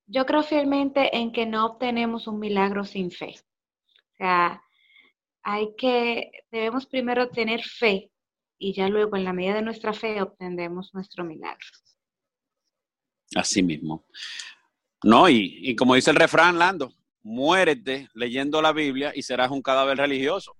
Yo 0.06 0.24
creo 0.24 0.42
fielmente 0.42 1.14
en 1.14 1.32
que 1.32 1.44
no 1.44 1.66
obtenemos 1.66 2.26
un 2.26 2.38
milagro 2.38 2.84
sin 2.84 3.10
fe. 3.10 3.34
O 3.34 4.16
sea, 4.16 4.62
hay 5.42 5.74
que, 5.76 6.30
debemos 6.50 6.86
primero 6.86 7.28
tener 7.28 7.62
fe 7.62 8.10
y 8.58 8.72
ya 8.72 8.88
luego 8.88 9.16
en 9.16 9.24
la 9.24 9.32
medida 9.32 9.54
de 9.54 9.62
nuestra 9.62 9.92
fe 9.92 10.20
obtendremos 10.20 10.92
nuestro 10.94 11.24
milagro. 11.24 11.66
Así 13.34 13.62
mismo. 13.62 14.04
No, 15.04 15.28
y, 15.28 15.76
como 15.76 15.94
dice 15.94 16.10
el 16.10 16.16
refrán, 16.16 16.58
Lando, 16.58 16.92
muérete 17.22 18.08
leyendo 18.14 18.60
la 18.60 18.72
Biblia 18.72 19.12
y 19.14 19.22
serás 19.22 19.50
un 19.50 19.62
cadáver 19.62 19.98
religioso. 19.98 20.56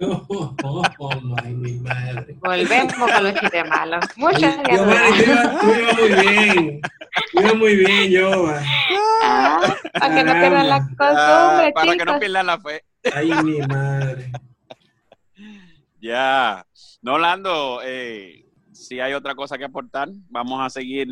Oh, 0.00 0.56
oh, 0.64 0.82
oh 0.98 1.20
my, 1.20 1.72
madre. 1.80 2.36
Volvemos 2.40 3.10
a 3.10 3.20
los 3.20 3.34
chistes 3.34 3.68
malos. 3.68 4.04
Muchas 4.16 4.58
gracias. 4.62 5.60
Tú 5.60 5.72
ibas 5.72 5.98
muy 5.98 6.08
bien. 6.08 6.80
Iba 7.34 7.54
muy 7.54 7.76
bien, 7.76 8.10
yo. 8.10 8.54
Ah, 9.22 9.60
para 9.92 10.14
que 10.14 10.24
no 10.24 10.32
pierdan 10.32 10.68
la 10.68 10.78
costumbre, 10.80 11.16
ah, 11.18 11.70
Para 11.74 11.96
que 11.96 12.04
no 12.04 12.18
pierdan 12.18 12.46
la 12.46 12.60
fe. 12.60 12.84
Ay, 13.12 13.32
mi 13.44 13.58
madre. 13.60 14.30
Ya. 16.02 16.66
No, 17.00 17.16
Lando, 17.16 17.80
eh, 17.84 18.44
si 18.72 18.98
hay 18.98 19.12
otra 19.12 19.36
cosa 19.36 19.56
que 19.56 19.64
aportar, 19.64 20.08
vamos 20.28 20.60
a 20.60 20.68
seguir. 20.68 21.08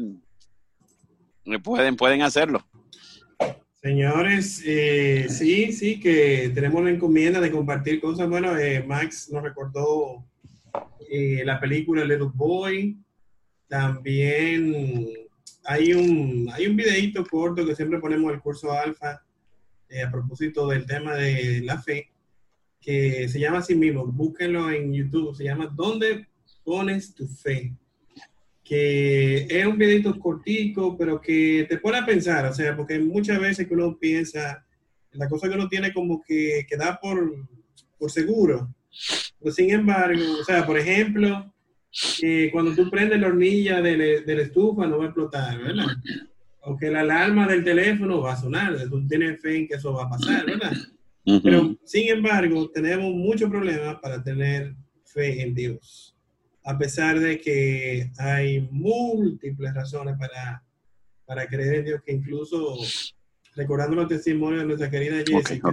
Eh, 1.44 1.58
pueden, 1.60 1.94
pueden 1.94 2.22
hacerlo. 2.22 2.66
Señores, 3.80 4.60
eh, 4.66 5.28
sí, 5.30 5.72
sí, 5.72 6.00
que 6.00 6.50
tenemos 6.52 6.82
la 6.82 6.90
encomienda 6.90 7.40
de 7.40 7.52
compartir 7.52 8.00
cosas. 8.00 8.28
Bueno, 8.28 8.58
eh, 8.58 8.82
Max 8.82 9.30
nos 9.30 9.44
recordó 9.44 10.26
la 11.44 11.60
película 11.60 12.04
Little 12.04 12.30
Boy. 12.34 12.98
También 13.68 15.08
hay 15.64 15.92
un, 15.92 16.50
hay 16.52 16.66
un 16.66 16.76
videito 16.76 17.24
corto 17.24 17.64
que 17.64 17.76
siempre 17.76 18.00
ponemos 18.00 18.32
el 18.32 18.40
curso 18.40 18.72
alfa 18.72 19.22
a 20.06 20.10
propósito 20.10 20.68
del 20.68 20.84
tema 20.84 21.14
de 21.14 21.62
la 21.62 21.80
fe 21.80 22.10
que 22.80 23.28
se 23.28 23.38
llama 23.38 23.58
así 23.58 23.74
mismo, 23.74 24.06
búsquenlo 24.06 24.70
en 24.70 24.92
YouTube, 24.92 25.36
se 25.36 25.44
llama 25.44 25.70
¿Dónde 25.74 26.26
pones 26.64 27.14
tu 27.14 27.26
fe? 27.26 27.74
Que 28.64 29.46
es 29.50 29.66
un 29.66 29.76
videito 29.76 30.18
cortico, 30.18 30.96
pero 30.96 31.20
que 31.20 31.66
te 31.68 31.78
pone 31.78 31.98
a 31.98 32.06
pensar, 32.06 32.46
o 32.46 32.54
sea, 32.54 32.76
porque 32.76 32.98
muchas 32.98 33.38
veces 33.38 33.68
que 33.68 33.74
uno 33.74 33.98
piensa, 33.98 34.64
la 35.12 35.28
cosa 35.28 35.48
que 35.48 35.54
uno 35.54 35.68
tiene 35.68 35.92
como 35.92 36.22
que, 36.22 36.64
que 36.68 36.76
da 36.76 36.98
por, 36.98 37.46
por 37.98 38.10
seguro. 38.10 38.74
Pero 39.38 39.54
sin 39.54 39.70
embargo, 39.70 40.22
o 40.40 40.44
sea, 40.44 40.64
por 40.64 40.78
ejemplo, 40.78 41.52
cuando 42.52 42.74
tú 42.74 42.88
prendes 42.88 43.20
la 43.20 43.28
hornilla 43.28 43.82
de, 43.82 44.22
la 44.26 44.42
estufa 44.42 44.86
no 44.86 44.98
va 44.98 45.04
a 45.04 45.06
explotar, 45.08 45.58
¿verdad? 45.58 45.86
O 46.62 46.76
que 46.76 46.90
la 46.90 47.00
alarma 47.00 47.46
del 47.46 47.64
teléfono 47.64 48.20
va 48.20 48.34
a 48.34 48.40
sonar, 48.40 48.76
tú 48.88 49.06
tienes 49.06 49.40
fe 49.40 49.58
en 49.58 49.68
que 49.68 49.74
eso 49.74 49.92
va 49.92 50.04
a 50.04 50.10
pasar, 50.10 50.46
¿verdad? 50.46 50.72
Pero, 51.42 51.76
sin 51.84 52.08
embargo, 52.08 52.70
tenemos 52.70 53.12
muchos 53.14 53.50
problemas 53.50 53.96
para 54.00 54.22
tener 54.22 54.74
fe 55.04 55.42
en 55.42 55.54
Dios, 55.54 56.16
a 56.64 56.78
pesar 56.78 57.18
de 57.18 57.40
que 57.40 58.10
hay 58.18 58.68
múltiples 58.70 59.74
razones 59.74 60.16
para, 60.18 60.62
para 61.26 61.46
creer 61.46 61.74
en 61.76 61.84
Dios, 61.84 62.02
que 62.04 62.12
incluso 62.12 62.76
recordando 63.54 63.96
los 63.96 64.08
testimonios 64.08 64.60
de 64.60 64.66
nuestra 64.66 64.90
querida 64.90 65.22
Jessica, 65.26 65.72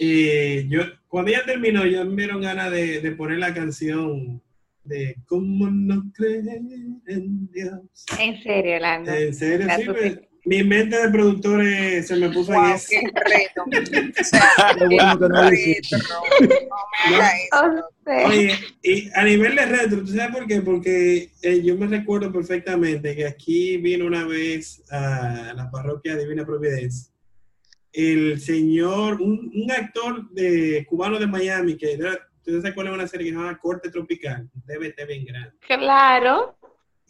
y 0.00 0.66
yo, 0.68 0.80
cuando 1.08 1.30
ella 1.30 1.44
terminó, 1.44 1.84
yo 1.86 2.04
me 2.04 2.22
dieron 2.22 2.40
ganas 2.40 2.70
de, 2.70 3.00
de 3.00 3.12
poner 3.12 3.38
la 3.38 3.52
canción 3.52 4.42
de 4.84 5.16
¿Cómo 5.26 5.68
no 5.70 6.12
creer 6.14 6.60
en 7.06 7.50
Dios? 7.50 7.80
En 8.18 8.42
serio, 8.42 8.78
Lando. 8.78 9.10
En 9.12 9.34
serio, 9.34 9.66
sí. 9.76 9.84
Pues, 9.86 10.18
mi 10.44 10.62
mente 10.62 10.96
de 10.96 11.08
productores 11.08 12.06
se 12.06 12.16
me 12.16 12.30
puso 12.30 12.52
wow, 12.52 12.62
ahí. 12.62 12.80
Qué 12.88 13.00
reto. 13.00 13.64
o 14.20 14.24
sea, 14.24 14.76
qué 14.78 14.84
bueno 14.86 15.18
que 15.18 15.28
no 15.28 15.50
reto, 15.50 15.96
no, 17.50 17.68
no 17.68 17.82
me 18.06 18.24
Oye, 18.24 18.54
y 18.82 19.10
a 19.14 19.24
nivel 19.24 19.56
de 19.56 19.66
retro, 19.66 20.04
¿tú 20.04 20.08
sabes 20.08 20.36
por 20.36 20.46
qué? 20.46 20.60
Porque 20.60 21.30
eh, 21.42 21.62
yo 21.62 21.76
me 21.76 21.86
recuerdo 21.86 22.32
perfectamente 22.32 23.16
que 23.16 23.26
aquí 23.26 23.78
vino 23.78 24.06
una 24.06 24.24
vez 24.26 24.82
a 24.90 25.52
la 25.54 25.70
parroquia 25.70 26.16
Divina 26.16 26.44
Providencia 26.44 27.10
el 27.92 28.40
señor, 28.40 29.22
un, 29.22 29.52
un 29.54 29.70
actor 29.70 30.28
de 30.30 30.84
cubano 30.88 31.16
de 31.16 31.28
Miami 31.28 31.76
que 31.76 31.92
era 31.92 32.18
¿Ustedes 32.46 32.60
se 32.60 32.68
acuerdan 32.68 32.92
de 32.92 32.98
una 32.98 33.08
serie 33.08 33.28
que 33.28 33.32
se 33.32 33.38
llama 33.38 33.58
Corte 33.58 33.88
Tropical? 33.88 34.50
TVT 34.66 35.06
bien 35.08 35.24
grande. 35.24 35.56
Claro. 35.66 36.54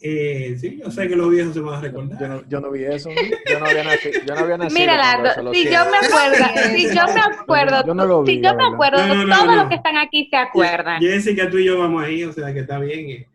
Eh, 0.07 0.55
sí, 0.59 0.79
yo 0.79 0.91
sé 0.91 1.07
que 1.07 1.15
los 1.15 1.31
viejos 1.31 1.55
se 1.55 1.61
van 1.61 1.79
a 1.79 1.81
recordar. 1.81 2.19
Yo 2.19 2.27
no, 2.27 2.47
yo 2.47 2.59
no 2.59 2.69
vi 2.69 2.83
eso. 2.83 3.09
Yo 3.49 3.59
no 3.59 3.65
había 3.65 3.83
nacido. 3.83 4.21
Yo 4.23 4.35
no 4.35 4.41
había 4.41 4.57
nacido 4.57 4.79
Mira, 4.79 4.97
Lando, 4.97 5.51
si 5.51 5.63
yo 5.63 5.79
me 5.89 5.97
acuerdo, 5.97 6.45
si 6.75 6.95
yo 6.95 7.05
me 7.11 7.21
acuerdo, 7.21 7.85
yo 7.87 7.93
no 7.95 8.05
lo 8.05 8.23
vi, 8.23 8.35
si 8.35 8.41
yo 8.43 8.55
me 8.55 8.65
acuerdo, 8.65 9.07
no, 9.07 9.25
no, 9.25 9.35
todos 9.35 9.55
los 9.55 9.67
que 9.67 9.75
están 9.75 9.97
aquí 9.97 10.27
se 10.29 10.37
acuerdan. 10.37 11.01
Jessica, 11.01 11.49
tú 11.49 11.57
y 11.57 11.65
yo 11.65 11.79
vamos 11.79 12.03
ahí, 12.03 12.23
o 12.23 12.31
sea 12.31 12.53
que 12.53 12.59
está 12.59 12.77
bien. 12.77 13.09
Eh. 13.09 13.27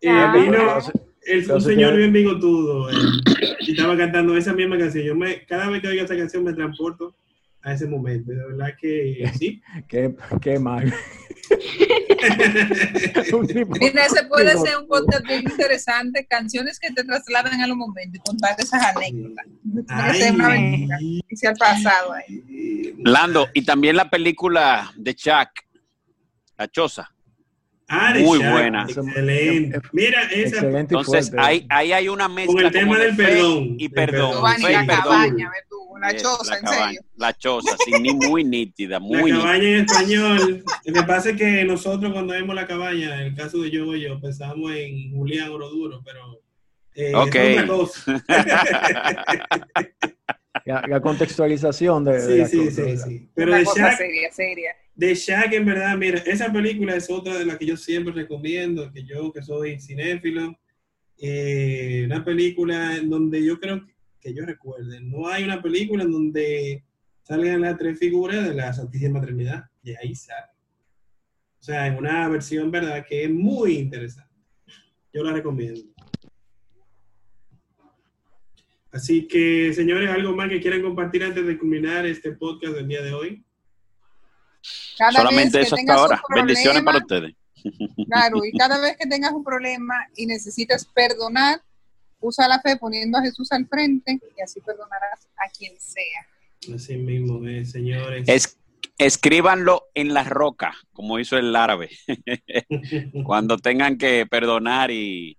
Eh, 0.00 0.26
vino 0.32 0.78
el, 1.26 1.50
un 1.50 1.60
señor 1.60 1.94
bien 1.94 2.12
bigotudo 2.14 2.88
eh, 2.88 2.94
y 3.60 3.72
estaba 3.72 3.94
cantando 3.94 4.34
esa 4.34 4.54
misma 4.54 4.78
canción. 4.78 5.04
Yo 5.04 5.14
me, 5.14 5.44
cada 5.44 5.68
vez 5.68 5.82
que 5.82 5.88
oigo 5.88 6.04
esa 6.04 6.16
canción 6.16 6.42
me 6.42 6.54
transporto 6.54 7.14
a 7.60 7.74
ese 7.74 7.86
momento. 7.86 8.32
De 8.32 8.46
verdad 8.46 8.74
que 8.80 9.30
sí. 9.38 9.60
qué, 9.88 10.14
qué 10.40 10.58
mal. 10.58 10.90
Mira, 13.80 14.06
ese 14.06 14.24
puede 14.24 14.56
ser 14.58 14.78
un 14.78 14.86
podcast 14.86 15.26
bien 15.26 15.42
interesante, 15.42 16.26
canciones 16.26 16.78
que 16.78 16.92
te 16.92 17.04
trasladan 17.04 17.60
a 17.60 17.66
los 17.66 17.76
momentos 17.76 18.20
y 18.20 18.22
contar 18.22 18.54
esas 18.58 18.96
anécdotas. 18.96 19.46
Ay, 19.88 20.22
una 20.30 20.56
y 21.00 21.22
se 21.34 21.48
ha 21.48 21.54
pasado 21.54 22.12
ahí. 22.12 22.94
Lando, 22.98 23.48
y 23.54 23.64
también 23.64 23.96
la 23.96 24.10
película 24.10 24.92
de 24.96 25.14
Chuck, 25.14 25.48
La 26.56 26.68
Choza. 26.68 27.10
Muy 27.88 28.38
buena. 28.38 28.82
Excelente. 28.82 29.80
Mira, 29.92 30.24
esa. 30.24 30.56
Excelente 30.56 30.94
Entonces, 30.94 31.32
ahí, 31.38 31.66
ahí 31.70 31.92
hay 31.92 32.08
una 32.08 32.28
mezcla. 32.28 32.54
Con 32.54 32.66
el 32.66 32.72
tema 32.72 32.98
del 32.98 33.16
perdón. 33.16 33.76
Y 33.78 33.88
perdón. 33.88 34.42
la 34.60 34.86
cabaña, 34.86 35.50
la 36.00 36.16
choza, 36.16 36.58
en 36.58 36.66
serio. 36.66 37.00
La 37.16 37.32
choza, 37.32 37.76
sí, 37.84 37.92
muy 38.14 38.44
nítida, 38.44 39.00
muy 39.00 39.32
La 39.32 39.38
cabaña 39.38 39.68
en 39.68 39.86
español. 39.86 40.64
Lo 40.84 40.92
que 40.92 41.02
pasa 41.02 41.30
es 41.30 41.36
que 41.36 41.64
nosotros 41.64 42.12
cuando 42.12 42.34
vemos 42.34 42.54
la 42.54 42.66
cabaña, 42.66 43.22
en 43.22 43.28
el 43.28 43.34
caso 43.34 43.56
de 43.58 43.70
yo 43.70 43.94
y 43.94 44.02
yo, 44.02 44.20
pensamos 44.20 44.70
en 44.72 45.12
Julián 45.12 45.48
Oroduro, 45.48 46.02
pero 46.04 46.42
eh, 46.94 47.10
es 47.10 47.14
otra 47.14 47.66
cosa. 47.66 48.22
la, 50.64 51.00
contextualización 51.00 52.04
de, 52.04 52.20
sí, 52.20 52.46
sí, 52.46 52.70
sí, 52.70 52.96
sí, 52.98 53.30
Pero 53.34 53.54
de 53.54 53.64
Shaq, 53.64 53.96
seria, 53.96 54.32
seria. 54.32 54.76
De 54.98 55.14
Shaq, 55.14 55.52
en 55.52 55.64
verdad, 55.64 55.96
mira, 55.96 56.18
esa 56.26 56.52
película 56.52 56.96
es 56.96 57.08
otra 57.08 57.38
de 57.38 57.46
las 57.46 57.56
que 57.56 57.66
yo 57.66 57.76
siempre 57.76 58.12
recomiendo, 58.12 58.90
que 58.92 59.04
yo 59.04 59.32
que 59.32 59.40
soy 59.42 59.78
cinéfilo, 59.78 60.58
eh, 61.16 62.02
una 62.06 62.24
película 62.24 62.96
en 62.96 63.08
donde 63.08 63.44
yo 63.44 63.60
creo 63.60 63.86
que 64.20 64.34
yo 64.34 64.44
recuerde, 64.44 65.00
no 65.00 65.28
hay 65.28 65.44
una 65.44 65.62
película 65.62 66.02
en 66.02 66.10
donde 66.10 66.84
salgan 67.22 67.60
las 67.60 67.78
tres 67.78 67.96
figuras 67.96 68.48
de 68.48 68.56
la 68.56 68.72
Santísima 68.72 69.20
Trinidad, 69.20 69.66
y 69.84 69.94
ahí 69.94 70.16
sale. 70.16 70.50
O 71.60 71.62
sea, 71.62 71.86
en 71.86 71.96
una 71.96 72.28
versión, 72.28 72.68
¿verdad?, 72.72 73.06
que 73.08 73.22
es 73.22 73.30
muy 73.30 73.74
interesante. 73.74 74.34
Yo 75.12 75.22
la 75.22 75.32
recomiendo. 75.32 75.80
Así 78.90 79.28
que, 79.28 79.72
señores, 79.72 80.10
¿algo 80.10 80.34
más 80.34 80.48
que 80.48 80.60
quieran 80.60 80.82
compartir 80.82 81.22
antes 81.22 81.46
de 81.46 81.56
culminar 81.56 82.04
este 82.04 82.32
podcast 82.32 82.74
del 82.74 82.88
día 82.88 83.02
de 83.02 83.12
hoy? 83.12 83.44
Solamente 84.60 85.60
eso 85.60 85.76
hasta 85.76 85.94
ahora. 85.94 86.22
Bendiciones 86.34 86.82
para 86.82 86.98
ustedes. 86.98 87.34
Claro, 88.06 88.44
y 88.44 88.52
cada 88.58 88.80
vez 88.80 88.96
que 88.96 89.06
tengas 89.06 89.32
un 89.32 89.44
problema 89.44 89.94
y 90.16 90.26
necesitas 90.26 90.86
perdonar, 90.86 91.60
usa 92.20 92.48
la 92.48 92.60
fe 92.60 92.76
poniendo 92.76 93.18
a 93.18 93.22
Jesús 93.22 93.50
al 93.52 93.66
frente 93.66 94.18
y 94.36 94.40
así 94.40 94.60
perdonarás 94.60 95.28
a 95.36 95.48
quien 95.56 95.78
sea. 95.78 96.74
Así 96.74 96.96
mismo, 96.96 97.46
eh, 97.46 97.64
señores. 97.64 98.24
Es, 98.28 98.58
escríbanlo 98.98 99.84
en 99.94 100.12
la 100.12 100.24
roca, 100.24 100.74
como 100.92 101.18
hizo 101.18 101.36
el 101.36 101.54
árabe. 101.54 101.90
Cuando 103.24 103.56
tengan 103.58 103.96
que 103.96 104.26
perdonar 104.26 104.90
y, 104.90 105.38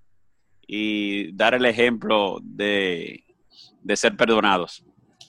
y 0.65 1.31
dar 1.33 1.53
el 1.53 1.65
ejemplo 1.65 2.39
de, 2.41 3.23
de 3.81 3.97
ser 3.97 4.15
perdonados. 4.15 4.85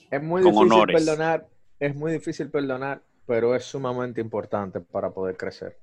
Es 0.09 0.21
muy 0.21 0.41
difícil 0.41 0.85
perdonar, 0.87 1.47
es 1.79 1.95
muy 1.95 2.11
difícil 2.13 2.49
perdonar, 2.49 3.01
pero 3.31 3.55
es 3.55 3.63
sumamente 3.63 4.19
importante 4.19 4.81
para 4.81 5.09
poder 5.09 5.37
crecer. 5.37 5.77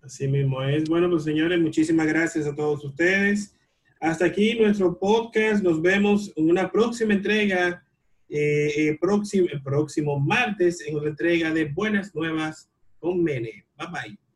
Así 0.00 0.26
mismo 0.26 0.62
es. 0.62 0.88
Bueno, 0.88 1.10
pues 1.10 1.24
señores, 1.24 1.60
muchísimas 1.60 2.06
gracias 2.06 2.46
a 2.46 2.54
todos 2.54 2.82
ustedes. 2.82 3.54
Hasta 4.00 4.24
aquí 4.24 4.58
nuestro 4.58 4.98
podcast. 4.98 5.62
Nos 5.62 5.82
vemos 5.82 6.32
en 6.36 6.48
una 6.48 6.72
próxima 6.72 7.12
entrega, 7.12 7.84
eh, 8.30 8.72
eh 8.74 8.98
próximo, 8.98 9.46
el 9.52 9.62
próximo 9.62 10.18
martes, 10.18 10.80
en 10.86 10.96
una 10.96 11.10
entrega 11.10 11.52
de 11.52 11.66
Buenas 11.66 12.14
Nuevas 12.14 12.70
con 12.98 13.22
Mene. 13.22 13.66
Bye 13.76 13.88
bye. 13.92 14.29